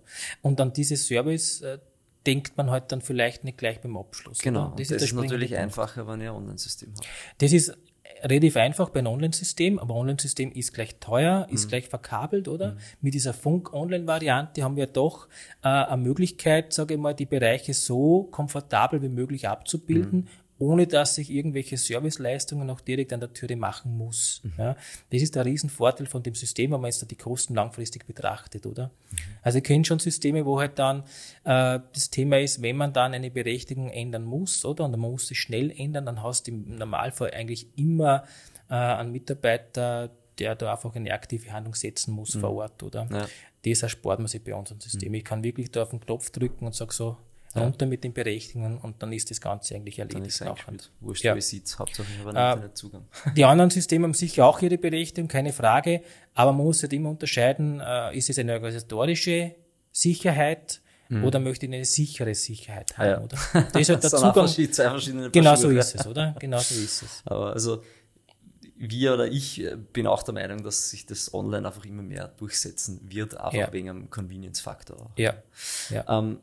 Und 0.42 0.60
an 0.60 0.72
dieses 0.72 1.06
Service 1.06 1.60
äh, 1.60 1.78
denkt 2.26 2.56
man 2.56 2.70
halt 2.70 2.92
dann 2.92 3.00
vielleicht 3.00 3.44
nicht 3.44 3.58
gleich 3.58 3.80
beim 3.80 3.96
Abschluss. 3.96 4.38
Genau, 4.38 4.74
das, 4.76 4.88
das 4.88 4.98
ist, 4.98 5.02
ist 5.04 5.12
natürlich 5.14 5.56
einfacher, 5.56 6.06
wenn 6.06 6.20
ihr 6.20 6.30
ein 6.30 6.36
Online-System 6.36 6.92
habt. 6.96 7.06
Das 7.38 7.52
ist 7.52 7.76
relativ 8.22 8.56
einfach 8.56 8.90
bei 8.90 9.00
einem 9.00 9.08
Online-System, 9.08 9.78
aber 9.78 9.94
Online-System 9.94 10.52
ist 10.52 10.72
gleich 10.72 10.96
teuer, 11.00 11.46
ist 11.50 11.66
mhm. 11.66 11.68
gleich 11.70 11.88
verkabelt, 11.88 12.48
oder? 12.48 12.72
Mhm. 12.72 12.78
Mit 13.00 13.14
dieser 13.14 13.32
Funk-Online-Variante 13.32 14.62
haben 14.62 14.76
wir 14.76 14.86
doch 14.86 15.28
äh, 15.62 15.68
eine 15.68 16.02
Möglichkeit, 16.02 16.72
sage 16.72 16.94
ich 16.94 17.00
mal, 17.00 17.14
die 17.14 17.26
Bereiche 17.26 17.74
so 17.74 18.24
komfortabel 18.30 19.02
wie 19.02 19.08
möglich 19.08 19.48
abzubilden, 19.48 20.20
mhm 20.20 20.28
ohne 20.60 20.86
dass 20.86 21.16
ich 21.16 21.30
irgendwelche 21.30 21.78
Serviceleistungen 21.78 22.66
noch 22.66 22.82
direkt 22.82 23.14
an 23.14 23.20
der 23.20 23.32
Türe 23.32 23.56
machen 23.56 23.96
muss. 23.96 24.42
Mhm. 24.44 24.52
Ja, 24.58 24.76
das 25.10 25.22
ist 25.22 25.34
der 25.34 25.46
Riesenvorteil 25.46 26.06
von 26.06 26.22
dem 26.22 26.34
System, 26.34 26.70
wenn 26.70 26.82
man 26.82 26.90
jetzt 26.90 27.10
die 27.10 27.16
Kosten 27.16 27.54
langfristig 27.54 28.06
betrachtet, 28.06 28.66
oder? 28.66 28.88
Mhm. 29.10 29.16
Also 29.42 29.58
ich 29.58 29.64
kenne 29.64 29.86
schon 29.86 29.98
Systeme, 29.98 30.44
wo 30.44 30.60
halt 30.60 30.78
dann 30.78 31.00
äh, 31.44 31.80
das 31.92 32.10
Thema 32.10 32.38
ist, 32.38 32.60
wenn 32.60 32.76
man 32.76 32.92
dann 32.92 33.14
eine 33.14 33.30
Berechtigung 33.30 33.88
ändern 33.88 34.24
muss, 34.24 34.64
oder? 34.66 34.84
Und 34.84 34.90
man 34.92 35.00
muss 35.00 35.30
es 35.30 35.38
schnell 35.38 35.72
ändern, 35.74 36.04
dann 36.04 36.22
hast 36.22 36.46
du 36.46 36.50
im 36.50 36.76
Normalfall 36.76 37.30
eigentlich 37.30 37.66
immer 37.76 38.24
äh, 38.68 38.74
einen 38.74 39.12
Mitarbeiter, 39.12 40.10
der 40.38 40.56
da 40.56 40.72
einfach 40.72 40.94
eine 40.94 41.12
aktive 41.14 41.52
Handlung 41.52 41.74
setzen 41.74 42.12
muss 42.12 42.34
mhm. 42.34 42.40
vor 42.40 42.50
Ort, 42.50 42.82
oder? 42.82 43.08
Ja. 43.10 43.26
Das 43.64 43.82
erspart 43.82 44.18
man 44.18 44.28
sich 44.28 44.44
bei 44.44 44.54
unserem 44.54 44.80
System. 44.80 45.08
Mhm. 45.08 45.14
Ich 45.14 45.24
kann 45.24 45.42
wirklich 45.42 45.70
da 45.70 45.84
auf 45.84 45.90
den 45.90 46.00
Knopf 46.00 46.28
drücken 46.30 46.66
und 46.66 46.74
sage 46.74 46.92
so, 46.92 47.16
runter 47.56 47.86
mit 47.86 48.04
den 48.04 48.12
Berechtigungen 48.12 48.78
und 48.78 49.02
dann 49.02 49.12
ist 49.12 49.30
das 49.30 49.40
Ganze 49.40 49.74
eigentlich 49.74 49.98
erledigt. 49.98 50.40
Dann 50.40 50.54
ist 50.54 50.90
Wurscht, 51.00 51.24
ja. 51.24 51.40
sieht's, 51.40 51.78
Hauptsache 51.78 52.06
ich 52.12 52.18
habe 52.20 52.30
einen 52.30 52.36
äh, 52.36 52.52
Internetzugang. 52.52 53.04
Die 53.36 53.44
anderen 53.44 53.70
Systeme 53.70 54.04
haben 54.04 54.14
sicher 54.14 54.46
auch 54.46 54.62
ihre 54.62 54.78
Berechtigung, 54.78 55.28
keine 55.28 55.52
Frage, 55.52 56.02
aber 56.34 56.52
man 56.52 56.66
muss 56.66 56.82
halt 56.82 56.92
immer 56.92 57.10
unterscheiden, 57.10 57.80
äh, 57.80 58.16
ist 58.16 58.30
es 58.30 58.38
eine 58.38 58.52
organisatorische 58.52 59.56
Sicherheit 59.90 60.80
mhm. 61.08 61.24
oder 61.24 61.40
möchte 61.40 61.66
ich 61.66 61.72
eine 61.72 61.84
sichere 61.84 62.34
Sicherheit 62.34 62.96
haben, 62.96 63.08
ja. 63.08 63.20
oder? 63.20 63.36
Das 63.72 63.82
ist 63.82 63.88
halt 63.88 64.02
der 64.04 64.10
Zugang. 64.10 64.46
Zwei 64.46 64.90
verschiedene 64.90 65.30
genau 65.30 65.56
so 65.56 65.70
ist 65.70 65.94
es, 65.94 66.06
oder? 66.06 66.36
Genau 66.38 66.58
so 66.58 66.74
ist 66.74 67.02
es. 67.02 67.22
Aber 67.24 67.52
also, 67.52 67.82
wir 68.76 69.12
oder 69.12 69.26
ich 69.26 69.60
äh, 69.60 69.76
bin 69.76 70.06
auch 70.06 70.22
der 70.22 70.34
Meinung, 70.34 70.62
dass 70.62 70.90
sich 70.90 71.04
das 71.04 71.34
online 71.34 71.66
einfach 71.66 71.84
immer 71.84 72.02
mehr 72.02 72.28
durchsetzen 72.28 73.00
wird, 73.10 73.36
einfach 73.36 73.52
ja. 73.52 73.72
wegen 73.72 73.90
einem 73.90 74.08
Convenience-Faktor. 74.08 75.10
Ja. 75.16 75.34
ja. 75.90 76.04
Ähm, 76.08 76.38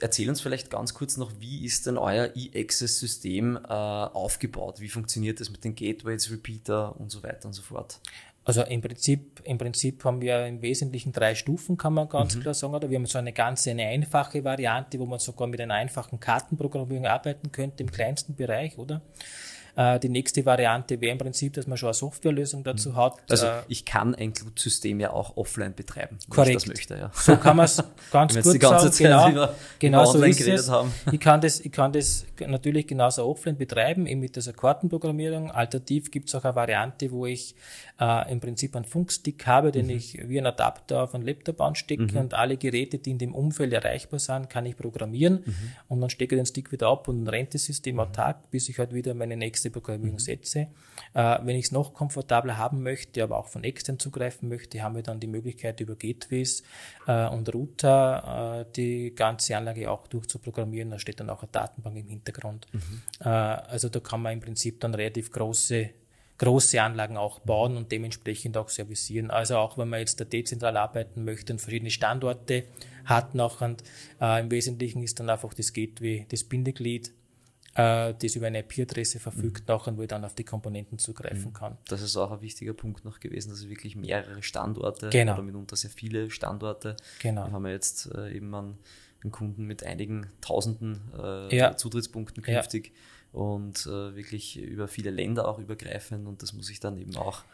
Erzähl 0.00 0.28
uns 0.28 0.40
vielleicht 0.40 0.70
ganz 0.70 0.92
kurz 0.92 1.16
noch, 1.16 1.32
wie 1.40 1.64
ist 1.64 1.86
denn 1.86 1.96
euer 1.96 2.30
E-Access-System 2.34 3.56
äh, 3.56 3.68
aufgebaut? 3.68 4.80
Wie 4.80 4.88
funktioniert 4.88 5.40
das 5.40 5.50
mit 5.50 5.64
den 5.64 5.74
Gateways, 5.74 6.30
Repeater 6.30 6.98
und 7.00 7.10
so 7.10 7.22
weiter 7.22 7.46
und 7.46 7.54
so 7.54 7.62
fort? 7.62 8.00
Also 8.48 8.62
im 8.62 8.80
Prinzip, 8.80 9.42
im 9.44 9.58
Prinzip 9.58 10.02
haben 10.04 10.22
wir 10.22 10.46
im 10.46 10.62
Wesentlichen 10.62 11.12
drei 11.12 11.34
Stufen, 11.34 11.76
kann 11.76 11.92
man 11.92 12.08
ganz 12.08 12.34
mhm. 12.34 12.40
klar 12.40 12.54
sagen. 12.54 12.74
Oder 12.74 12.88
wir 12.88 12.96
haben 12.96 13.04
so 13.04 13.18
eine 13.18 13.34
ganz 13.34 13.68
eine 13.68 13.86
einfache 13.86 14.42
Variante, 14.42 14.98
wo 14.98 15.04
man 15.04 15.18
sogar 15.18 15.46
mit 15.48 15.60
einer 15.60 15.74
einfachen 15.74 16.18
Kartenprogrammierung 16.18 17.06
arbeiten 17.06 17.52
könnte 17.52 17.82
im 17.82 17.90
kleinsten 17.90 18.36
Bereich, 18.36 18.78
oder? 18.78 19.02
Äh, 19.76 19.98
die 20.00 20.08
nächste 20.08 20.44
Variante 20.44 21.00
wäre 21.00 21.12
im 21.12 21.18
Prinzip, 21.18 21.52
dass 21.54 21.66
man 21.66 21.76
schon 21.76 21.88
eine 21.88 21.94
Softwarelösung 21.94 22.64
dazu 22.64 22.96
hat. 22.96 23.18
Also 23.30 23.46
äh, 23.46 23.62
ich 23.68 23.84
kann 23.84 24.14
ein 24.14 24.32
Cloud-System 24.32 25.00
ja 25.00 25.10
auch 25.10 25.36
offline 25.36 25.74
betreiben, 25.74 26.18
korrekt. 26.28 26.48
wenn 26.48 26.56
ich 26.56 26.62
das 26.64 26.66
möchte. 26.66 26.96
Ja. 26.96 27.10
So 27.14 27.36
kann 27.36 27.56
man 27.56 27.66
es 27.66 27.82
ganz 28.10 28.34
kurz 28.34 28.52
die 28.52 28.58
ganze 28.58 28.90
sagen. 28.90 28.92
Zeit 28.92 29.32
genau, 29.32 29.48
genau 29.78 30.04
so 30.04 30.22
ist 30.22 30.40
es. 30.40 30.70
Haben. 30.70 30.92
Ich 31.12 31.20
kann 31.20 31.40
das, 31.40 31.60
ich 31.60 31.72
kann 31.72 31.92
das 31.92 32.26
natürlich 32.46 32.86
genauso 32.86 33.26
offline 33.26 33.56
betreiben, 33.56 34.06
eben 34.06 34.20
mit 34.20 34.36
dieser 34.36 34.52
Kartenprogrammierung. 34.52 35.50
Alternativ 35.50 36.10
gibt 36.10 36.28
es 36.28 36.34
auch 36.34 36.44
eine 36.44 36.54
Variante, 36.54 37.10
wo 37.10 37.26
ich 37.26 37.54
äh, 38.00 38.30
im 38.30 38.40
Prinzip 38.40 38.76
einen 38.76 38.84
Funkstick 38.84 39.46
habe, 39.46 39.72
den 39.72 39.86
mhm. 39.86 39.92
ich 39.92 40.28
wie 40.28 40.38
ein 40.38 40.46
Adapter 40.46 41.02
auf 41.02 41.14
einen 41.14 41.24
Laptop 41.24 41.60
anstecke 41.60 42.12
mhm. 42.12 42.16
und 42.16 42.34
alle 42.34 42.56
Geräte, 42.56 42.98
die 42.98 43.10
in 43.10 43.18
dem 43.18 43.34
Umfeld 43.34 43.72
erreichbar 43.72 44.20
sind, 44.20 44.48
kann 44.50 44.66
ich 44.66 44.76
programmieren 44.76 45.42
mhm. 45.44 45.54
und 45.88 46.00
dann 46.00 46.10
stecke 46.10 46.34
ich 46.34 46.38
den 46.38 46.46
Stick 46.46 46.72
wieder 46.72 46.88
ab 46.88 47.08
und 47.08 47.26
rennt 47.28 47.54
das 47.54 47.64
System 47.64 47.98
autark, 48.00 48.50
bis 48.50 48.68
ich 48.68 48.78
halt 48.78 48.94
wieder 48.94 49.14
meine 49.14 49.36
nächste 49.36 49.67
Programmierung 49.70 50.18
mhm. 50.18 50.66
Äh, 51.14 51.38
wenn 51.42 51.56
ich 51.56 51.66
es 51.66 51.72
noch 51.72 51.94
komfortabler 51.94 52.58
haben 52.58 52.82
möchte, 52.82 53.22
aber 53.22 53.38
auch 53.38 53.48
von 53.48 53.64
extern 53.64 53.98
zugreifen 53.98 54.48
möchte, 54.48 54.82
haben 54.82 54.96
wir 54.96 55.02
dann 55.02 55.20
die 55.20 55.26
Möglichkeit 55.26 55.80
über 55.80 55.96
Gateways 55.96 56.62
äh, 57.06 57.26
und 57.28 57.52
Router 57.54 58.66
äh, 58.68 58.72
die 58.74 59.14
ganze 59.14 59.56
Anlage 59.56 59.90
auch 59.90 60.06
durchzuprogrammieren. 60.06 60.90
Da 60.90 60.98
steht 60.98 61.20
dann 61.20 61.30
auch 61.30 61.42
eine 61.42 61.52
Datenbank 61.52 61.96
im 61.96 62.08
Hintergrund. 62.08 62.66
Mhm. 62.72 63.02
Äh, 63.20 63.28
also 63.28 63.88
da 63.88 64.00
kann 64.00 64.22
man 64.22 64.34
im 64.34 64.40
Prinzip 64.40 64.80
dann 64.80 64.94
relativ 64.94 65.30
große 65.30 65.90
große 66.38 66.80
Anlagen 66.80 67.16
auch 67.16 67.40
bauen 67.40 67.76
und 67.76 67.90
dementsprechend 67.92 68.56
auch 68.56 68.68
servicieren. 68.68 69.30
Also 69.30 69.56
auch 69.56 69.76
wenn 69.76 69.88
man 69.88 70.00
jetzt 70.00 70.20
da 70.20 70.24
dezentral 70.24 70.76
arbeiten 70.76 71.24
möchte 71.24 71.52
und 71.52 71.58
verschiedene 71.58 71.90
Standorte 71.90 72.64
hat 73.04 73.34
noch 73.34 73.60
und 73.60 73.82
äh, 74.20 74.40
im 74.40 74.50
Wesentlichen 74.50 75.02
ist 75.02 75.18
dann 75.18 75.30
einfach 75.30 75.52
das 75.52 75.72
Gateway, 75.72 76.26
das 76.28 76.44
Bindeglied, 76.44 77.12
äh, 77.78 78.14
das 78.20 78.34
über 78.34 78.48
eine 78.48 78.58
IP-Adresse 78.60 79.20
verfügt, 79.20 79.68
mhm. 79.68 79.74
nachher, 79.74 79.96
wo 79.96 80.02
ich 80.02 80.08
dann 80.08 80.24
auf 80.24 80.34
die 80.34 80.42
Komponenten 80.42 80.98
zugreifen 80.98 81.50
mhm. 81.50 81.52
kann. 81.52 81.78
Das 81.86 82.02
ist 82.02 82.16
auch 82.16 82.32
ein 82.32 82.40
wichtiger 82.40 82.74
Punkt 82.74 83.04
noch 83.04 83.20
gewesen, 83.20 83.50
dass 83.50 83.68
wirklich 83.68 83.94
mehrere 83.94 84.42
Standorte 84.42 85.10
genau. 85.10 85.34
oder 85.34 85.42
mitunter 85.42 85.76
sehr 85.76 85.90
viele 85.90 86.28
Standorte. 86.30 86.96
Genau. 87.20 87.46
Wir 87.46 87.52
haben 87.52 87.66
ja 87.66 87.72
jetzt 87.72 88.12
äh, 88.12 88.34
eben 88.34 88.52
einen, 88.52 88.78
einen, 89.22 89.30
Kunden 89.30 89.64
mit 89.64 89.84
einigen 89.84 90.26
tausenden 90.40 91.00
äh, 91.16 91.56
Ja. 91.56 91.76
Zutrittspunkten 91.76 92.42
Ja. 92.44 92.54
künftig 92.54 92.92
und 93.32 93.86
äh, 93.86 94.16
wirklich 94.16 94.58
über 94.58 94.88
viele 94.88 95.10
Länder 95.10 95.46
auch 95.46 95.60
übergreifend 95.60 96.26
und 96.26 96.42
das 96.42 96.52
muss 96.54 96.70
ich 96.70 96.80
dann 96.80 96.98
eben 96.98 97.16
auch 97.16 97.44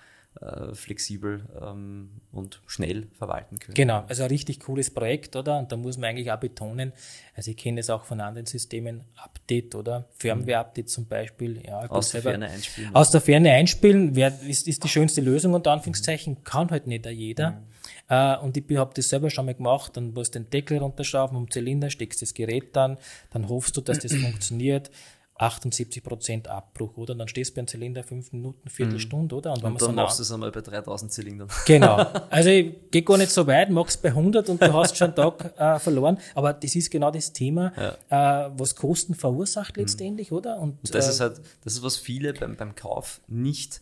äh, 0.40 0.74
flexibel 0.74 1.46
ähm, 1.62 2.10
und 2.32 2.60
schnell 2.66 3.06
verwalten 3.16 3.58
können. 3.58 3.74
Genau, 3.74 4.04
also 4.08 4.24
ein 4.24 4.28
richtig 4.28 4.60
cooles 4.60 4.92
Projekt, 4.92 5.36
oder? 5.36 5.58
Und 5.58 5.70
da 5.70 5.76
muss 5.76 5.96
man 5.96 6.10
eigentlich 6.10 6.32
auch 6.32 6.40
betonen, 6.40 6.92
also 7.36 7.52
ich 7.52 7.56
kenne 7.56 7.80
es 7.80 7.88
auch 7.88 8.04
von 8.04 8.20
anderen 8.20 8.46
Systemen, 8.46 9.04
Update, 9.14 9.74
oder? 9.74 10.08
Firmware-Update 10.16 10.88
zum 10.88 11.06
Beispiel. 11.06 11.62
Ja, 11.64 11.88
Aus 11.88 12.10
der 12.10 12.22
Ferne 12.22 12.48
einspielen. 12.48 12.94
Aus 12.94 13.10
der 13.10 13.20
Ferne 13.20 13.52
einspielen 13.52 14.16
wär, 14.16 14.32
ist, 14.46 14.66
ist 14.66 14.82
die 14.82 14.88
schönste 14.88 15.20
Lösung, 15.20 15.54
unter 15.54 15.70
Anführungszeichen, 15.70 16.42
kann 16.42 16.70
halt 16.70 16.86
nicht 16.86 17.06
jeder. 17.06 17.62
Äh, 18.08 18.36
und 18.38 18.56
ich 18.56 18.76
habe 18.76 18.92
das 18.94 19.08
selber 19.08 19.30
schon 19.30 19.46
mal 19.46 19.54
gemacht, 19.54 19.96
dann 19.96 20.12
musst 20.12 20.34
du 20.34 20.40
den 20.40 20.50
Deckel 20.50 20.78
runterschrauben 20.78 21.36
vom 21.36 21.50
Zylinder, 21.50 21.90
steckst 21.90 22.22
das 22.22 22.34
Gerät 22.34 22.74
dann, 22.74 22.98
dann 23.30 23.48
hoffst 23.48 23.76
du, 23.76 23.80
dass 23.80 24.00
das 24.00 24.12
funktioniert. 24.14 24.90
78% 25.38 26.46
Abbruch, 26.46 26.96
oder? 26.96 27.14
Dann 27.14 27.26
stehst 27.28 27.50
du 27.50 27.54
beim 27.56 27.66
Zylinder 27.66 28.04
fünf 28.04 28.32
Minuten, 28.32 28.68
Viertelstunde, 28.68 29.34
oder? 29.34 29.54
wenn 29.56 29.72
und 29.72 29.80
dann 29.82 29.88
so 29.88 29.92
machst 29.92 30.18
du 30.18 30.22
es 30.22 30.30
einmal 30.30 30.52
bei 30.52 30.60
3000 30.60 31.12
Zylindern. 31.12 31.48
Genau. 31.66 32.06
Also 32.30 32.50
ich 32.50 32.74
gehe 32.90 33.02
gar 33.02 33.18
nicht 33.18 33.30
so 33.30 33.46
weit, 33.46 33.70
mach's 33.70 33.96
bei 33.96 34.08
100 34.10 34.48
und 34.48 34.62
du 34.62 34.72
hast 34.72 34.96
schon 34.96 35.08
einen 35.08 35.16
Tag 35.16 35.54
äh, 35.58 35.78
verloren. 35.78 36.18
Aber 36.34 36.52
das 36.52 36.74
ist 36.76 36.90
genau 36.90 37.10
das 37.10 37.32
Thema, 37.32 37.72
äh, 38.08 38.50
was 38.56 38.76
Kosten 38.76 39.14
verursacht 39.14 39.76
letztendlich, 39.76 40.30
oder? 40.32 40.58
Und, 40.58 40.78
Und 40.82 40.94
das 40.94 41.06
äh, 41.06 41.10
ist 41.10 41.20
halt, 41.20 41.40
das 41.64 41.74
ist, 41.74 41.82
was 41.82 41.96
viele 41.96 42.32
beim, 42.32 42.56
beim 42.56 42.74
Kauf 42.74 43.20
nicht 43.26 43.80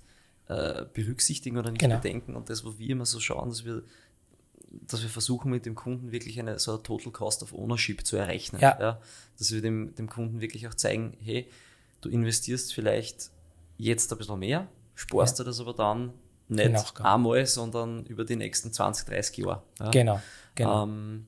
äh, 0.49 0.85
berücksichtigen 0.93 1.59
oder 1.59 1.71
nicht 1.71 1.81
Genau. 1.81 1.97
bedenken. 1.97 2.35
Und 2.35 2.49
das, 2.51 2.65
wo 2.65 2.79
wir 2.79 2.91
immer 2.91 3.07
so 3.07 3.21
schauen, 3.21 3.49
dass 3.51 3.65
wir, 3.65 3.83
dass 4.87 5.03
wir 5.03 5.09
versuchen, 5.09 5.51
mit 5.51 5.67
dem 5.67 5.75
Kunden 5.75 6.13
wirklich 6.13 6.39
eine 6.41 6.59
so 6.59 6.73
eine 6.73 6.83
Total 6.83 7.13
Cost 7.13 7.43
of 7.43 7.53
Ownership 7.53 8.07
zu 8.07 8.17
errechnen. 8.17 8.61
Ja. 8.61 9.01
Dass 9.39 9.53
wir 9.53 9.61
dem, 9.61 9.95
dem 9.95 10.09
Kunden 10.09 10.41
wirklich 10.41 10.67
auch 10.69 10.75
zeigen, 10.75 11.17
hey, 11.21 11.49
du 12.01 12.09
investierst 12.09 12.75
vielleicht 12.75 13.31
jetzt 13.79 14.13
ein 14.13 14.19
bisschen 14.19 14.39
mehr, 14.39 14.69
sparst 14.95 15.39
dir 15.39 15.45
das 15.45 15.61
aber 15.61 15.75
dann 15.75 16.13
nicht 16.49 16.73
Nachgang. 16.73 17.07
einmal, 17.07 17.47
sondern 17.47 18.05
über 18.07 18.25
die 18.25 18.37
nächsten 18.37 18.73
20, 18.73 19.07
30 19.07 19.37
Jahre. 19.39 19.63
Ja? 19.79 19.91
Genau, 19.91 20.21
genau. 20.55 20.85
Ähm, 20.85 21.27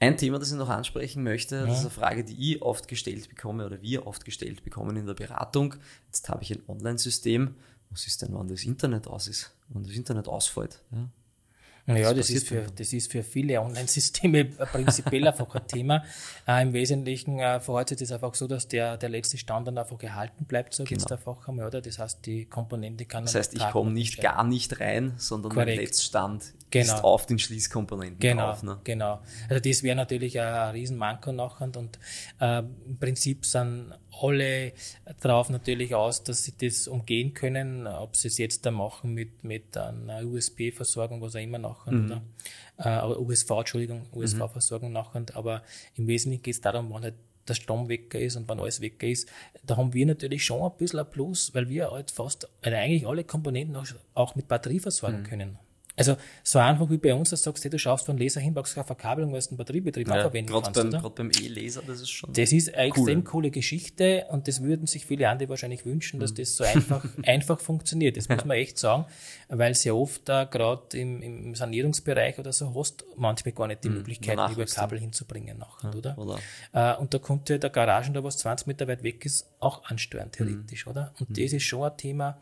ein 0.00 0.16
Thema, 0.16 0.38
das 0.38 0.50
ich 0.50 0.58
noch 0.58 0.68
ansprechen 0.68 1.22
möchte, 1.22 1.66
das 1.66 1.78
ist 1.78 1.80
eine 1.82 1.90
Frage, 1.90 2.24
die 2.24 2.54
ich 2.54 2.62
oft 2.62 2.88
gestellt 2.88 3.28
bekomme 3.28 3.64
oder 3.64 3.80
wir 3.80 4.06
oft 4.06 4.24
gestellt 4.24 4.62
bekommen 4.64 4.96
in 4.96 5.06
der 5.06 5.14
Beratung. 5.14 5.76
Jetzt 6.06 6.28
habe 6.28 6.42
ich 6.42 6.50
ein 6.50 6.62
Online-System. 6.66 7.54
Was 7.90 8.06
ist 8.06 8.20
denn, 8.22 8.36
wenn 8.36 8.48
das 8.48 8.64
Internet 8.64 9.06
aus 9.06 9.28
ist? 9.28 9.54
Wenn 9.68 9.84
das 9.84 9.92
Internet 9.92 10.28
ausfällt? 10.28 10.80
Ja? 10.90 11.08
Ja, 11.86 11.94
Was 12.10 12.16
das 12.16 12.30
ist, 12.30 12.48
für, 12.48 12.62
das 12.74 12.92
ist 12.94 13.12
für 13.12 13.22
viele 13.22 13.60
Online-Systeme 13.60 14.44
prinzipiell 14.72 15.26
einfach 15.28 15.54
ein 15.54 15.66
Thema. 15.66 16.02
Äh, 16.48 16.62
Im 16.62 16.72
Wesentlichen 16.72 17.38
äh, 17.40 17.60
verhält 17.60 17.90
sich 17.90 17.98
das 17.98 18.10
einfach 18.10 18.34
so, 18.34 18.46
dass 18.46 18.68
der, 18.68 18.96
der 18.96 19.10
letzte 19.10 19.36
Stand 19.36 19.68
dann 19.68 19.76
einfach 19.76 20.02
erhalten 20.02 20.46
bleibt, 20.46 20.72
sag 20.74 20.84
ich 20.84 20.90
Genau. 20.90 21.00
jetzt 21.02 21.12
einfach 21.12 21.46
einmal, 21.46 21.66
oder? 21.66 21.82
Das 21.82 21.98
heißt, 21.98 22.24
die 22.24 22.46
Komponente 22.46 23.04
kann 23.04 23.24
Das 23.24 23.34
heißt, 23.34 23.52
ich 23.54 23.68
komme 23.70 23.90
nicht 23.92 24.20
gar 24.22 24.44
nicht 24.44 24.80
rein, 24.80 25.12
sondern 25.18 25.54
mein 25.54 25.66
Korrekt. 25.66 25.82
Netzstand 25.82 26.54
Genau. 26.70 26.94
ist 26.94 27.04
auf 27.04 27.26
den 27.26 27.38
Schließkomponenten 27.38 28.18
Genau, 28.18 28.46
drauf. 28.46 28.62
Ne? 28.62 28.80
genau. 28.82 29.20
Also 29.50 29.60
das 29.60 29.82
wäre 29.82 29.94
natürlich 29.94 30.40
ein, 30.40 30.46
ein 30.54 30.70
Riesenmanko 30.70 31.32
nachher 31.32 31.68
und 31.76 31.98
äh, 32.40 32.60
im 32.60 32.98
Prinzip 32.98 33.44
sind 33.46 33.92
alle 34.20 34.72
darauf 35.20 35.50
natürlich 35.50 35.94
aus, 35.94 36.22
dass 36.22 36.44
sie 36.44 36.54
das 36.56 36.88
umgehen 36.88 37.34
können, 37.34 37.86
ob 37.86 38.16
sie 38.16 38.28
es 38.28 38.38
jetzt 38.38 38.66
da 38.66 38.70
machen 38.70 39.14
mit, 39.14 39.44
mit 39.44 39.76
einer 39.76 40.24
USB-Versorgung, 40.24 41.20
was 41.20 41.36
auch 41.36 41.40
immer 41.40 41.58
nachher, 41.58 41.92
oder? 42.04 42.22
Äh, 42.78 42.88
aber 42.88 43.20
USV, 43.20 43.50
Entschuldigung, 43.50 44.06
USV-Versorgung 44.12 44.92
nachher, 44.92 45.24
aber 45.34 45.62
im 45.96 46.06
Wesentlichen 46.06 46.42
geht 46.42 46.54
es 46.54 46.60
darum, 46.60 46.90
wann 46.90 47.04
halt 47.04 47.14
der 47.46 47.54
Strom 47.54 47.88
weg 47.88 48.14
ist 48.14 48.36
und 48.36 48.48
wann 48.48 48.60
alles 48.60 48.80
weg 48.80 49.02
ist, 49.02 49.28
da 49.64 49.76
haben 49.76 49.92
wir 49.92 50.06
natürlich 50.06 50.44
schon 50.44 50.62
ein 50.62 50.76
bisschen 50.78 51.00
ein 51.00 51.10
Plus, 51.10 51.54
weil 51.54 51.68
wir 51.68 51.90
halt 51.90 52.10
fast, 52.10 52.48
also 52.62 52.76
eigentlich 52.76 53.06
alle 53.06 53.24
Komponenten 53.24 53.76
auch, 53.76 53.86
auch 54.14 54.34
mit 54.34 54.48
Batterie 54.48 54.80
versorgen 54.80 55.24
können. 55.24 55.58
Also 55.96 56.16
so 56.42 56.58
einfach 56.58 56.90
wie 56.90 56.96
bei 56.98 57.14
uns, 57.14 57.30
dass 57.30 57.42
du 57.42 57.50
sagst, 57.50 57.62
hey, 57.62 57.70
du 57.70 57.78
schaust 57.78 58.04
von 58.06 58.18
Laser 58.18 58.40
hin, 58.40 58.52
brauchst 58.52 58.74
keine 58.74 58.84
Verkabelung, 58.84 59.32
weil 59.32 59.40
du 59.40 59.48
einen 59.50 59.56
Batteriebetrieb 59.58 60.10
auch 60.10 60.14
Ja, 60.16 60.20
verwenden 60.22 60.50
Gerade 60.50 60.64
kannst, 60.72 60.90
beim, 60.90 61.00
grad 61.00 61.14
beim 61.14 61.30
E-Laser, 61.40 61.82
das 61.86 62.00
ist 62.00 62.10
schon. 62.10 62.32
Das 62.32 62.50
ist 62.50 62.74
eine 62.74 62.88
extrem 62.88 63.22
coole 63.22 63.52
Geschichte 63.52 64.26
und 64.30 64.48
das 64.48 64.60
würden 64.62 64.88
sich 64.88 65.06
viele 65.06 65.28
andere 65.28 65.48
wahrscheinlich 65.50 65.84
wünschen, 65.86 66.16
Mhm. 66.16 66.20
dass 66.22 66.34
das 66.34 66.56
so 66.56 66.64
einfach, 66.64 67.04
einfach 67.24 67.60
funktioniert. 67.60 68.16
Das 68.16 68.28
muss 68.28 68.44
man 68.44 68.56
echt 68.56 68.76
sagen, 68.78 69.04
weil 69.48 69.74
sehr 69.76 69.94
oft 69.94 70.28
da 70.28 70.44
gerade 70.44 70.98
im, 70.98 71.22
im 71.22 71.54
Sanierungsbereich 71.54 72.40
oder 72.40 72.52
so 72.52 72.74
hast 72.74 73.04
manchmal 73.16 73.52
gar 73.52 73.68
nicht 73.68 73.84
die 73.84 73.90
Möglichkeit, 73.90 74.36
danach 74.36 74.50
über 74.52 74.64
du- 74.64 74.72
Kabel 74.74 74.98
hinzubringen 74.98 75.58
nachher, 75.58 75.94
oder? 75.94 76.18
oder? 76.18 76.38
Äh, 76.72 76.96
und 77.00 77.14
da 77.14 77.18
könnte 77.20 77.60
der 77.60 77.70
Garagen, 77.70 78.14
da 78.14 78.24
was 78.24 78.38
20 78.38 78.66
Meter 78.66 78.88
weit 78.88 79.04
weg 79.04 79.24
ist, 79.24 79.46
auch 79.60 79.84
ansteuern, 79.84 80.26
Mhm. 80.26 80.32
theoretisch, 80.32 80.86
oder? 80.88 81.14
Und 81.20 81.30
das 81.38 81.52
ist 81.52 81.62
schon 81.62 81.84
ein 81.84 81.96
Thema 81.96 82.36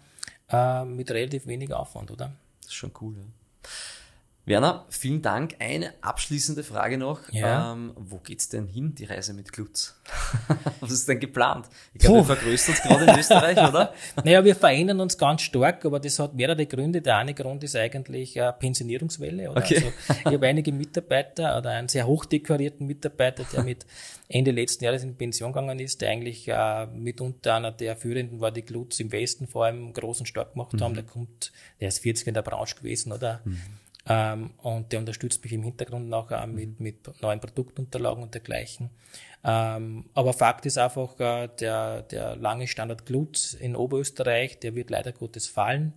äh, 0.48 0.84
mit 0.86 1.10
relativ 1.10 1.46
wenig 1.46 1.70
Aufwand, 1.74 2.10
oder? 2.10 2.32
Das 2.62 2.68
ist 2.68 2.74
schon 2.74 2.92
cool. 3.02 3.14
Ja. 3.18 3.24
Werner, 4.44 4.86
vielen 4.88 5.22
Dank. 5.22 5.54
Eine 5.60 5.94
abschließende 6.00 6.64
Frage 6.64 6.98
noch. 6.98 7.20
Ja. 7.30 7.72
Ähm, 7.72 7.92
wo 7.94 8.18
geht's 8.18 8.48
denn 8.48 8.66
hin, 8.66 8.92
die 8.92 9.04
Reise 9.04 9.34
mit 9.34 9.52
Glutz? 9.52 9.94
Was 10.80 10.90
ist 10.90 11.08
denn 11.08 11.20
geplant? 11.20 11.68
Ich 11.94 12.00
glaube, 12.00 12.18
wir 12.18 12.36
vergrößern 12.36 12.74
uns 12.74 12.82
gerade 12.82 13.04
in 13.04 13.18
Österreich, 13.20 13.56
oder? 13.68 13.94
Naja, 14.24 14.44
wir 14.44 14.56
verändern 14.56 14.98
uns 14.98 15.16
ganz 15.16 15.42
stark, 15.42 15.84
aber 15.84 16.00
das 16.00 16.18
hat 16.18 16.34
mehrere 16.34 16.66
Gründe. 16.66 17.00
Der 17.00 17.18
eine 17.18 17.34
Grund 17.34 17.62
ist 17.62 17.76
eigentlich 17.76 18.40
eine 18.40 18.52
Pensionierungswelle. 18.52 19.48
Oder? 19.48 19.62
Okay. 19.62 19.76
Also, 19.76 20.20
ich 20.26 20.34
habe 20.34 20.46
einige 20.48 20.72
Mitarbeiter 20.72 21.56
oder 21.58 21.70
einen 21.70 21.88
sehr 21.88 22.08
hochdekorierten 22.08 22.84
Mitarbeiter, 22.84 23.44
der 23.44 23.62
mit 23.62 23.86
Ende 24.28 24.50
letzten 24.50 24.82
Jahres 24.82 25.04
in 25.04 25.14
Pension 25.14 25.52
gegangen 25.52 25.78
ist, 25.78 26.00
der 26.00 26.10
eigentlich 26.10 26.48
äh, 26.48 26.86
mitunter 26.86 27.54
einer 27.54 27.70
der 27.70 27.96
führenden 27.96 28.40
war, 28.40 28.50
die 28.50 28.62
Glutz 28.62 28.98
im 28.98 29.12
Westen 29.12 29.46
vor 29.46 29.66
allem 29.66 29.92
großen 29.92 30.26
stark 30.26 30.54
gemacht 30.54 30.80
haben. 30.80 30.94
Der 30.94 31.04
kommt, 31.04 31.52
der 31.80 31.88
ist 31.88 32.00
40 32.00 32.26
in 32.26 32.34
der 32.34 32.42
Branche 32.42 32.74
gewesen, 32.74 33.12
oder? 33.12 33.40
Ähm, 34.04 34.50
und 34.58 34.90
der 34.90 34.98
unterstützt 34.98 35.44
mich 35.44 35.52
im 35.52 35.62
Hintergrund 35.62 36.08
nachher 36.08 36.42
auch 36.42 36.46
mit, 36.46 36.80
mit 36.80 37.22
neuen 37.22 37.38
Produktunterlagen 37.38 38.22
und 38.22 38.34
dergleichen. 38.34 38.90
Ähm, 39.44 40.04
aber 40.14 40.32
Fakt 40.32 40.66
ist 40.66 40.78
einfach, 40.78 41.18
äh, 41.18 41.48
der, 41.60 42.02
der 42.02 42.36
lange 42.36 42.66
Standard 42.66 43.06
Glutz 43.06 43.54
in 43.54 43.74
Oberösterreich, 43.74 44.58
der 44.60 44.74
wird 44.74 44.90
leider 44.90 45.12
Gottes 45.12 45.48
fallen. 45.48 45.92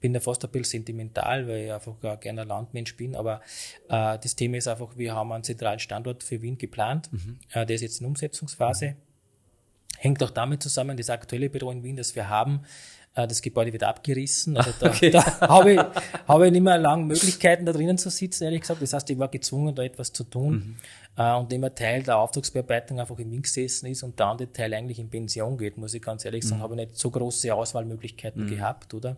Bin 0.00 0.12
da 0.12 0.20
fast 0.20 0.44
ein 0.44 0.50
bisschen 0.50 0.80
sentimental, 0.80 1.46
weil 1.48 1.64
ich 1.64 1.72
einfach 1.72 2.02
äh, 2.02 2.16
gerne 2.18 2.42
ein 2.42 2.48
Landmensch 2.48 2.96
bin. 2.96 3.16
Aber 3.16 3.40
äh, 3.88 4.18
das 4.18 4.36
Thema 4.36 4.58
ist 4.58 4.68
einfach, 4.68 4.96
wir 4.96 5.14
haben 5.14 5.32
einen 5.32 5.44
zentralen 5.44 5.78
Standort 5.78 6.22
für 6.22 6.40
Wien 6.42 6.58
geplant. 6.58 7.10
Äh, 7.52 7.66
der 7.66 7.76
ist 7.76 7.82
jetzt 7.82 8.00
in 8.00 8.06
Umsetzungsphase. 8.06 8.96
Hängt 9.98 10.22
auch 10.22 10.30
damit 10.30 10.62
zusammen, 10.62 10.96
das 10.96 11.10
aktuelle 11.10 11.48
Büro 11.48 11.70
in 11.70 11.84
Wien, 11.84 11.96
das 11.96 12.16
wir 12.16 12.28
haben, 12.28 12.62
das 13.14 13.42
Gebäude 13.42 13.72
wird 13.72 13.84
abgerissen. 13.84 14.56
Also 14.56 14.72
da, 14.80 14.88
da 14.88 15.40
habe 15.48 15.72
ich, 15.74 15.80
habe 16.26 16.46
ich 16.46 16.52
nicht 16.52 16.62
mehr 16.62 16.78
lange 16.78 17.04
Möglichkeiten, 17.04 17.66
da 17.66 17.72
drinnen 17.72 17.98
zu 17.98 18.10
sitzen, 18.10 18.44
ehrlich 18.44 18.62
gesagt. 18.62 18.80
Das 18.80 18.92
heißt, 18.92 19.10
ich 19.10 19.18
war 19.18 19.28
gezwungen, 19.28 19.74
da 19.74 19.82
etwas 19.82 20.12
zu 20.12 20.24
tun. 20.24 20.76
Äh, 21.16 21.34
und 21.34 21.52
immer 21.52 21.74
Teil 21.74 22.02
der 22.02 22.18
Auftragsbearbeitung 22.18 23.00
einfach 23.00 23.18
im 23.18 23.30
Wien 23.30 23.42
gesessen 23.42 23.86
ist 23.86 24.02
und 24.02 24.18
der 24.18 24.26
andere 24.26 24.50
Teil 24.50 24.72
eigentlich 24.72 24.98
in 24.98 25.10
Pension 25.10 25.58
geht, 25.58 25.76
muss 25.76 25.92
ich 25.92 26.00
ganz 26.00 26.24
ehrlich 26.24 26.44
sagen, 26.44 26.62
habe 26.62 26.74
ich 26.74 26.86
nicht 26.86 26.98
so 26.98 27.10
große 27.10 27.54
Auswahlmöglichkeiten 27.54 28.46
gehabt, 28.46 28.94
oder? 28.94 29.16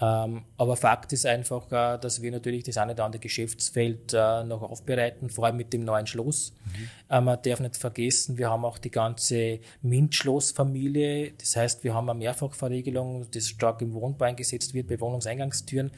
Ähm, 0.00 0.42
aber 0.56 0.76
Fakt 0.76 1.12
ist 1.12 1.24
einfach, 1.24 1.70
äh, 1.70 1.98
dass 1.98 2.20
wir 2.20 2.32
natürlich 2.32 2.64
das 2.64 2.78
eine 2.78 2.92
oder 2.92 3.04
andere 3.04 3.20
Geschäftsfeld 3.20 4.12
äh, 4.12 4.42
noch 4.42 4.62
aufbereiten, 4.62 5.30
vor 5.30 5.46
allem 5.46 5.56
mit 5.56 5.72
dem 5.72 5.84
neuen 5.84 6.06
Schloss. 6.08 6.52
Äh, 7.08 7.20
man 7.20 7.38
darf 7.42 7.60
nicht 7.60 7.76
vergessen, 7.76 8.36
wir 8.36 8.50
haben 8.50 8.64
auch 8.64 8.78
die 8.78 8.90
ganze 8.90 9.60
MINT-Schlossfamilie. 9.82 11.34
Das 11.38 11.54
heißt, 11.54 11.84
wir 11.84 11.94
haben 11.94 12.10
eine 12.10 12.18
Mehrfachverriegelung, 12.18 13.30
das 13.30 13.48
stark 13.48 13.82
im 13.82 13.94
Wohnbau 13.94 14.24
eingesetzt 14.24 14.74
wird, 14.74 14.88
bei 14.88 14.98
Wohnungseingangstüren 14.98 15.92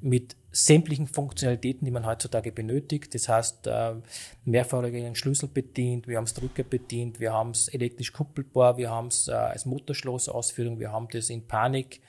mit 0.00 0.36
sämtlichen 0.52 1.06
Funktionalitäten, 1.06 1.86
die 1.86 1.90
man 1.90 2.04
heutzutage 2.04 2.52
benötigt. 2.52 3.14
Das 3.14 3.28
heißt, 3.28 3.68
mehrfachigen 4.44 5.14
Schlüssel 5.14 5.48
bedient, 5.48 6.06
wir 6.06 6.18
haben 6.18 6.24
es 6.24 6.34
Drücker 6.34 6.62
bedient, 6.62 7.18
wir 7.18 7.32
haben 7.32 7.50
es 7.50 7.68
elektrisch 7.68 8.12
kuppelbar, 8.12 8.76
wir 8.76 8.90
haben 8.90 9.08
es 9.08 9.28
als 9.28 9.66
Motorschloss-Ausführung, 9.66 10.78
wir 10.78 10.92
haben 10.92 11.08
das 11.10 11.30
in 11.30 11.46
Panik 11.46 12.00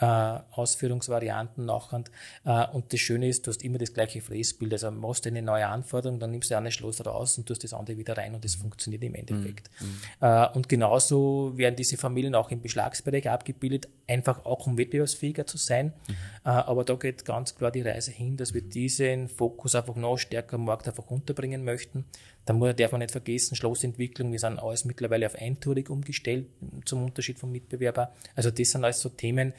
äh, 0.00 0.04
Ausführungsvarianten 0.52 1.64
nachher. 1.64 2.04
Äh, 2.44 2.66
und 2.68 2.92
das 2.92 3.00
Schöne 3.00 3.28
ist, 3.28 3.46
du 3.46 3.50
hast 3.50 3.62
immer 3.62 3.78
das 3.78 3.92
gleiche 3.94 4.20
Fräsbild. 4.20 4.72
Also 4.72 4.90
machst 4.90 5.24
du 5.24 5.28
eine 5.28 5.42
neue 5.42 5.66
Anforderung, 5.66 6.18
dann 6.18 6.30
nimmst 6.30 6.50
du 6.50 6.56
eine 6.56 6.72
Schloss 6.72 7.04
raus 7.04 7.38
und 7.38 7.46
tust 7.46 7.64
das 7.64 7.72
andere 7.72 7.96
wieder 7.96 8.16
rein 8.16 8.34
und 8.34 8.44
das 8.44 8.54
funktioniert 8.54 9.04
im 9.04 9.14
Endeffekt. 9.14 9.70
Mhm. 9.80 9.98
Äh, 10.20 10.48
und 10.54 10.68
genauso 10.68 11.52
werden 11.56 11.76
diese 11.76 11.96
Familien 11.96 12.34
auch 12.34 12.50
im 12.50 12.60
Beschlagsbereich 12.60 13.28
abgebildet, 13.28 13.88
einfach 14.06 14.44
auch 14.44 14.66
um 14.66 14.78
wettbewerbsfähiger 14.78 15.46
zu 15.46 15.58
sein. 15.58 15.86
Mhm. 15.86 16.12
Äh, 16.44 16.48
aber 16.48 16.84
da 16.84 16.94
geht 16.94 17.24
ganz 17.24 17.54
klar 17.54 17.70
die 17.70 17.82
Reise 17.82 18.10
hin, 18.10 18.36
dass 18.36 18.54
wir 18.54 18.62
diesen 18.62 19.28
Fokus 19.28 19.74
einfach 19.74 19.96
noch 19.96 20.16
stärker 20.16 20.54
am 20.54 20.64
Markt 20.64 20.88
einfach 20.88 21.10
unterbringen 21.10 21.64
möchten. 21.64 22.04
Da 22.44 22.54
darf 22.54 22.92
man 22.92 23.00
nicht 23.00 23.12
vergessen, 23.12 23.54
Schlossentwicklung, 23.54 24.32
wir 24.32 24.38
sind 24.38 24.58
alles 24.58 24.84
mittlerweile 24.84 25.26
auf 25.26 25.36
eintourig 25.36 25.88
umgestellt, 25.90 26.46
zum 26.84 27.04
Unterschied 27.04 27.38
vom 27.38 27.52
Mitbewerber. 27.52 28.12
Also 28.34 28.50
das 28.50 28.70
sind 28.70 28.84
alles 28.84 29.00
so 29.00 29.10
Themen, 29.10 29.52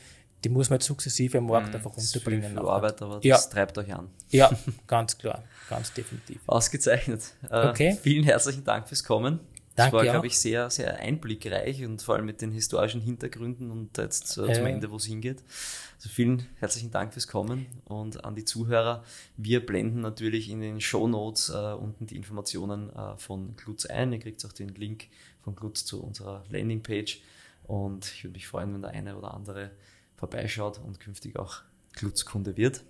die 0.43 0.49
muss 0.49 0.69
man 0.69 0.79
jetzt 0.79 0.87
sukzessive 0.87 1.37
am 1.37 1.45
Markt 1.45 1.69
mhm, 1.69 1.75
einfach 1.75 1.95
unterbringen. 1.95 2.51
Viel, 2.51 2.59
Arbeit, 2.59 3.01
aber 3.01 3.15
das 3.15 3.23
ja. 3.23 3.37
treibt 3.37 3.77
euch 3.77 3.93
an. 3.93 4.09
Ja, 4.29 4.51
ganz 4.87 5.17
klar, 5.17 5.43
ganz 5.69 5.93
definitiv. 5.93 6.41
Ausgezeichnet. 6.45 7.21
Äh, 7.49 7.67
okay. 7.67 7.97
Vielen 8.01 8.25
herzlichen 8.25 8.63
Dank 8.65 8.87
fürs 8.87 9.03
Kommen. 9.03 9.39
Danke 9.75 9.97
das 9.97 10.05
war, 10.05 10.11
glaube 10.11 10.27
ich, 10.27 10.37
sehr, 10.39 10.69
sehr 10.69 10.99
einblickreich 10.99 11.83
und 11.83 12.01
vor 12.01 12.15
allem 12.15 12.25
mit 12.25 12.41
den 12.41 12.51
historischen 12.51 13.01
Hintergründen 13.01 13.71
und 13.71 13.97
jetzt 13.97 14.37
äh, 14.37 14.53
zum 14.53 14.65
Ende, 14.67 14.91
wo 14.91 14.97
es 14.97 15.05
hingeht. 15.05 15.43
Also 15.95 16.09
vielen 16.09 16.45
herzlichen 16.59 16.91
Dank 16.91 17.13
fürs 17.13 17.27
Kommen 17.27 17.65
und 17.85 18.23
an 18.23 18.35
die 18.35 18.45
Zuhörer. 18.45 19.03
Wir 19.35 19.65
blenden 19.65 20.01
natürlich 20.01 20.49
in 20.49 20.61
den 20.61 20.79
Show 20.79 21.07
Notes 21.07 21.49
äh, 21.49 21.73
unten 21.73 22.05
die 22.05 22.15
Informationen 22.15 22.95
äh, 22.95 23.17
von 23.17 23.55
Glutz 23.55 23.87
ein. 23.87 24.13
Ihr 24.13 24.19
kriegt 24.19 24.45
auch 24.45 24.53
den 24.53 24.69
Link 24.75 25.07
von 25.43 25.55
Glutz 25.55 25.85
zu 25.85 26.03
unserer 26.03 26.43
Landingpage 26.49 27.21
und 27.63 28.05
ich 28.05 28.23
würde 28.23 28.33
mich 28.33 28.47
freuen, 28.47 28.73
wenn 28.75 28.81
der 28.83 28.91
eine 28.91 29.17
oder 29.17 29.33
andere 29.33 29.71
vorbeischaut 30.17 30.79
und 30.79 30.99
künftig 30.99 31.39
auch 31.39 31.61
Klutzkunde 31.93 32.57
wird. 32.57 32.83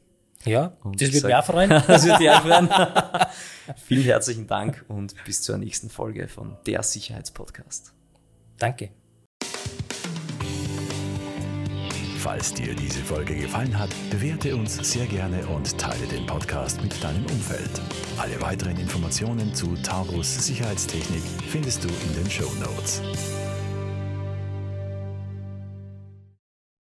Ja, 0.45 0.73
und 0.84 1.01
das 1.01 1.13
würde 1.13 1.27
mich 1.27 1.36
auch 1.36 1.45
freuen. 1.45 1.69
Das 1.88 2.06
würde 2.06 2.19
mich 2.19 2.29
auch 2.29 2.41
freuen. 2.41 2.69
Vielen 3.86 4.03
herzlichen 4.03 4.47
Dank 4.47 4.84
und 4.88 5.15
bis 5.25 5.41
zur 5.41 5.58
nächsten 5.58 5.89
Folge 5.89 6.27
von 6.27 6.58
Der 6.65 6.84
Sicherheitspodcast. 6.84 7.93
Danke. 8.58 8.89
Falls 12.23 12.53
dir 12.53 12.73
diese 12.73 13.01
Folge 13.01 13.36
gefallen 13.36 13.77
hat, 13.77 13.89
bewerte 14.10 14.56
uns 14.56 14.75
sehr 14.77 15.06
gerne 15.08 15.45
und 15.47 15.77
teile 15.77 16.08
den 16.08 16.25
Podcast 16.25 16.82
mit 16.82 17.03
deinem 17.03 17.25
Umfeld. 17.25 17.82
Alle 18.17 18.41
weiteren 18.41 18.77
Informationen 18.77 19.53
zu 19.53 19.75
Taurus 19.84 20.45
Sicherheitstechnik 20.45 21.21
findest 21.49 21.84
du 21.84 21.89
in 21.89 22.23
den 22.23 22.32
Show 22.32 22.49
Notes. 22.62 23.01